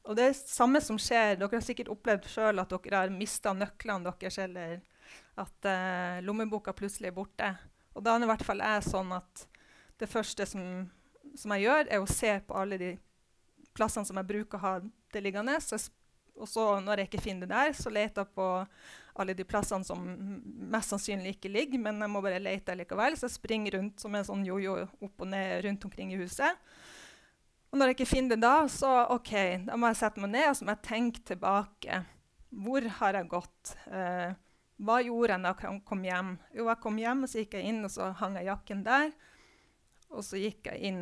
Og 0.04 0.18
det 0.18 0.26
er 0.26 0.34
det 0.34 0.40
samme 0.52 0.82
som 0.84 0.98
skjer. 1.00 1.38
Dere 1.40 1.56
har 1.56 1.64
sikkert 1.64 1.92
opplevd 1.94 2.28
sjøl 2.32 2.60
at 2.60 2.74
dere 2.74 3.06
har 3.06 3.14
mista 3.14 3.54
nøklene 3.56 4.12
deres, 4.12 4.40
eller 4.44 4.82
at 5.40 5.70
eh, 5.70 6.20
lommeboka 6.26 6.74
plutselig 6.76 7.12
er 7.12 7.16
borte. 7.16 7.54
Og 7.94 8.04
da 8.04 8.14
er 8.14 8.22
det 8.22 8.28
i 8.28 8.34
hvert 8.34 8.46
fall 8.46 8.64
jeg 8.66 8.86
sånn 8.90 9.14
at 9.16 9.48
det 10.02 10.10
første 10.12 10.48
som, 10.50 10.64
som, 11.38 11.54
jeg 11.56 11.68
gjør, 11.68 11.88
er 11.88 12.04
å 12.04 12.10
se 12.10 12.34
på 12.44 12.58
alle 12.58 12.80
de 12.82 12.94
plassene 13.74 14.06
som 14.10 14.20
jeg 14.20 14.30
bruker 14.30 14.60
å 14.60 14.66
ha 14.66 14.74
det 15.14 15.24
liggende. 15.24 15.56
Så 15.64 15.80
og 16.34 16.50
så 16.50 16.64
når 16.82 17.04
jeg 17.04 17.12
ikke 17.12 17.24
finner 17.28 17.46
det 17.50 17.54
der, 17.54 17.76
så 17.78 17.92
leter 17.94 18.24
jeg 18.24 18.34
på 18.34 18.48
alle 19.22 19.36
de 19.38 19.46
plassene 19.46 19.86
som 19.86 20.02
mest 20.74 20.94
sannsynlig 20.94 21.36
ikke 21.36 21.52
ligger, 21.54 21.82
men 21.86 22.02
jeg 22.02 22.10
må 22.10 22.24
bare 22.26 22.42
lete 22.42 22.74
likevel. 22.78 23.18
Så 23.18 23.28
jeg 23.28 23.38
springer 23.38 23.78
rundt 23.78 24.02
som 24.02 24.16
en 24.18 24.26
sånn 24.26 24.46
jojo 24.48 24.80
opp 24.82 25.26
og 25.26 25.30
ned 25.30 25.62
rundt 25.68 25.86
omkring 25.86 26.14
i 26.14 26.18
huset. 26.18 26.58
Og 27.74 27.80
når 27.80 27.90
jeg 27.90 27.98
ikke 27.98 28.12
finner 28.12 28.36
det 28.36 28.46
da, 28.46 28.68
så 28.70 28.90
ok, 29.16 29.32
da 29.66 29.76
må 29.82 29.90
jeg 29.90 29.98
sette 29.98 30.22
meg 30.22 30.30
ned 30.36 30.46
og 30.52 30.58
så 30.60 30.66
må 30.68 30.76
jeg 30.76 30.86
tenke 30.86 31.24
tilbake. 31.26 32.04
Hvor 32.54 32.86
har 33.00 33.18
jeg 33.18 33.32
gått? 33.32 33.72
Eh, 33.90 34.36
hva 34.86 35.00
gjorde 35.02 35.34
jeg 35.34 35.42
da 35.42 35.54
jeg 35.58 35.80
kom 35.90 36.04
hjem? 36.06 36.30
Jo, 36.54 36.68
jeg 36.70 36.82
kom 36.84 37.00
hjem, 37.02 37.24
og 37.26 37.32
så 37.32 37.42
gikk 37.42 37.58
jeg 37.58 37.72
inn, 37.72 37.82
og 37.88 37.90
så 37.96 38.12
hang 38.20 38.38
jeg 38.38 38.52
jakken 38.52 38.86
der. 38.86 39.10
Og 40.14 40.22
så 40.28 40.38
gikk 40.38 40.70
jeg 40.70 40.86
inn 40.92 41.02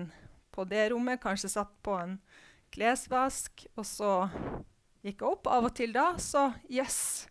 på 0.55 0.63
det 0.71 0.87
rommet, 0.93 1.19
kanskje 1.19 1.51
satt 1.51 1.75
på 1.83 1.97
en 1.99 2.15
klesvask, 2.71 3.65
og 3.75 3.87
så 3.91 4.13
gikk 5.03 5.25
jeg 5.25 5.27
opp. 5.27 5.51
Av 5.51 5.67
og 5.67 5.75
til 5.75 5.91
da 5.91 6.13
så 6.23 6.53
Yes, 6.71 7.27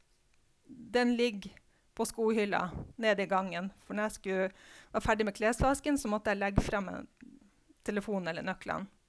den 0.68 1.16
ligger 1.16 1.56
på 1.96 2.04
skohylla 2.04 2.66
nede 3.00 3.24
i 3.24 3.30
gangen. 3.32 3.72
For 3.88 3.96
når 3.96 4.10
jeg 4.10 4.18
skulle 4.20 4.52
være 4.92 5.06
ferdig 5.08 5.30
med 5.32 5.40
klesvasken, 5.40 5.96
så 5.96 6.12
måtte 6.12 6.34
jeg 6.34 6.44
legge 6.44 6.68
frem 6.68 6.92
telefonen 7.88 8.34
eller 8.34 8.44
nøklene. 8.44 8.99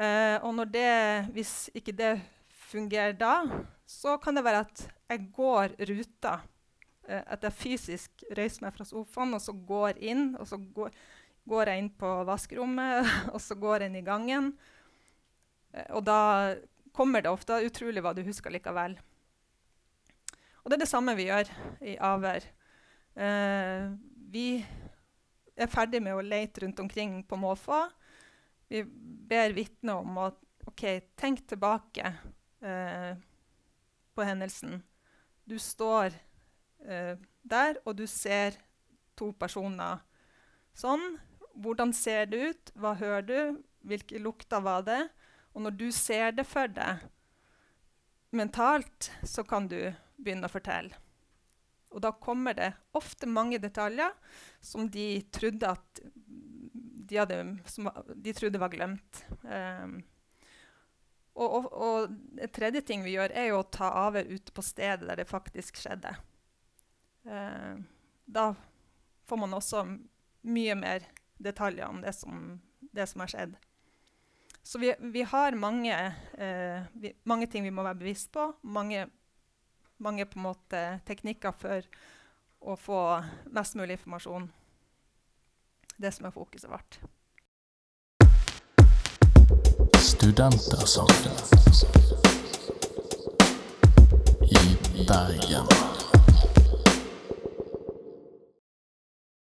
Uh, 0.00 0.40
og 0.48 0.62
det, 0.72 1.28
hvis 1.34 1.68
ikke 1.76 1.92
det 1.92 2.14
fungerer 2.70 3.12
da, 3.18 3.42
så 3.84 4.16
kan 4.22 4.38
det 4.38 4.46
være 4.46 4.64
at 4.64 4.86
jeg 5.10 5.26
går 5.36 5.76
ruta. 5.90 6.38
Uh, 7.04 7.20
at 7.20 7.44
jeg 7.44 7.58
fysisk 7.58 8.24
reiser 8.36 8.64
meg 8.64 8.76
fra 8.76 8.86
sofaen 8.88 9.36
og 9.36 9.44
så 9.44 9.52
går 9.52 10.00
inn. 10.00 10.34
Og 10.40 10.48
så 10.48 10.56
går, 10.56 10.94
går 11.48 11.72
jeg 11.72 11.84
inn 11.84 11.92
på 12.00 12.14
vaskerommet, 12.28 13.10
og 13.34 13.40
så 13.44 13.58
går 13.60 13.84
jeg 13.84 13.92
inn 13.92 14.00
i 14.00 14.06
gangen. 14.06 14.52
Uh, 15.76 15.86
og 15.98 16.04
da 16.08 16.20
kommer 16.96 17.22
det 17.22 17.32
ofte 17.32 17.60
utrolig 17.66 18.02
hva 18.02 18.16
du 18.16 18.24
husker 18.26 18.52
likevel. 18.52 18.96
Og 20.60 20.70
det 20.70 20.76
er 20.76 20.84
det 20.84 20.90
samme 20.90 21.16
vi 21.16 21.28
gjør 21.28 21.48
i 21.86 21.96
avhør. 22.04 22.44
Eh, 23.16 23.86
vi 24.30 24.60
er 25.56 25.70
ferdig 25.72 26.02
med 26.04 26.16
å 26.16 26.24
lete 26.24 26.64
rundt 26.64 26.80
omkring 26.82 27.20
på 27.26 27.38
måfå. 27.40 27.82
Vi 28.70 28.84
ber 29.30 29.50
vitnet 29.56 29.96
om 29.96 30.18
å 30.22 30.28
OK, 30.70 30.84
tenk 31.18 31.42
tilbake 31.50 32.12
eh, 32.62 33.16
på 34.14 34.26
hendelsen. 34.26 34.76
Du 35.44 35.56
står 35.58 36.14
eh, 36.86 37.16
der, 37.42 37.80
og 37.82 37.96
du 37.98 38.04
ser 38.06 38.60
to 39.18 39.32
personer 39.34 40.04
sånn. 40.78 41.16
Hvordan 41.58 41.94
ser 41.96 42.30
det 42.30 42.42
ut? 42.44 42.72
Hva 42.78 42.94
hører 43.00 43.26
du? 43.26 43.40
Hvilke 43.90 44.20
lukter 44.22 44.62
var 44.62 44.84
det? 44.86 45.00
Og 45.56 45.64
når 45.66 45.78
du 45.80 45.88
ser 45.90 46.36
det 46.36 46.46
for 46.46 46.70
deg 46.70 47.02
mentalt, 48.30 49.10
så 49.26 49.42
kan 49.42 49.66
du 49.66 49.80
begynne 50.14 50.46
å 50.46 50.52
fortelle. 50.52 50.94
Og 51.90 52.04
da 52.04 52.12
kommer 52.14 52.54
det 52.54 52.70
ofte 52.94 53.26
mange 53.26 53.58
detaljer 53.58 54.14
som 54.62 54.86
de 54.94 55.24
trodde 55.34 55.72
at 55.74 56.02
de, 57.10 57.18
hadde, 57.18 57.58
de 58.14 58.32
trodde 58.32 58.58
var 58.62 58.70
glemt. 58.70 59.24
Um, 59.42 59.98
og, 61.34 61.54
og, 61.56 61.66
og 61.72 62.42
en 62.42 62.52
tredje 62.54 62.82
ting 62.86 63.02
vi 63.02 63.16
gjør, 63.16 63.32
er 63.34 63.50
jo 63.50 63.62
å 63.62 63.70
ta 63.72 63.90
avhør 64.06 64.30
ute 64.30 64.54
på 64.54 64.64
stedet 64.64 65.08
der 65.08 65.18
det 65.18 65.30
faktisk 65.30 65.80
skjedde. 65.80 66.12
Uh, 67.26 67.82
da 68.30 68.52
får 69.28 69.40
man 69.42 69.56
også 69.58 69.84
mye 70.50 70.76
mer 70.78 71.08
detaljer 71.42 71.88
om 71.88 72.00
det 72.04 72.14
som, 72.16 72.60
det 72.94 73.08
som 73.10 73.24
har 73.24 73.34
skjedd. 73.34 73.58
Så 74.62 74.78
vi, 74.78 74.92
vi 75.00 75.24
har 75.26 75.58
mange, 75.58 75.96
uh, 76.38 76.86
vi, 76.94 77.14
mange 77.26 77.50
ting 77.50 77.66
vi 77.66 77.74
må 77.74 77.86
være 77.86 78.02
bevisst 78.04 78.30
på. 78.36 78.52
Mange, 78.62 79.08
mange 79.98 80.28
på 80.30 80.54
teknikker 81.08 81.58
for 81.58 81.90
å 82.60 82.76
få 82.76 83.02
mest 83.50 83.78
mulig 83.80 83.96
informasjon. 83.98 84.50
Det 86.00 86.12
som 86.12 86.26
er 86.26 86.30
fokuset 86.30 86.70
vårt. 86.70 87.00
Studentersamfunnet 89.98 91.52
i 94.42 95.04
Bergen. 95.08 95.99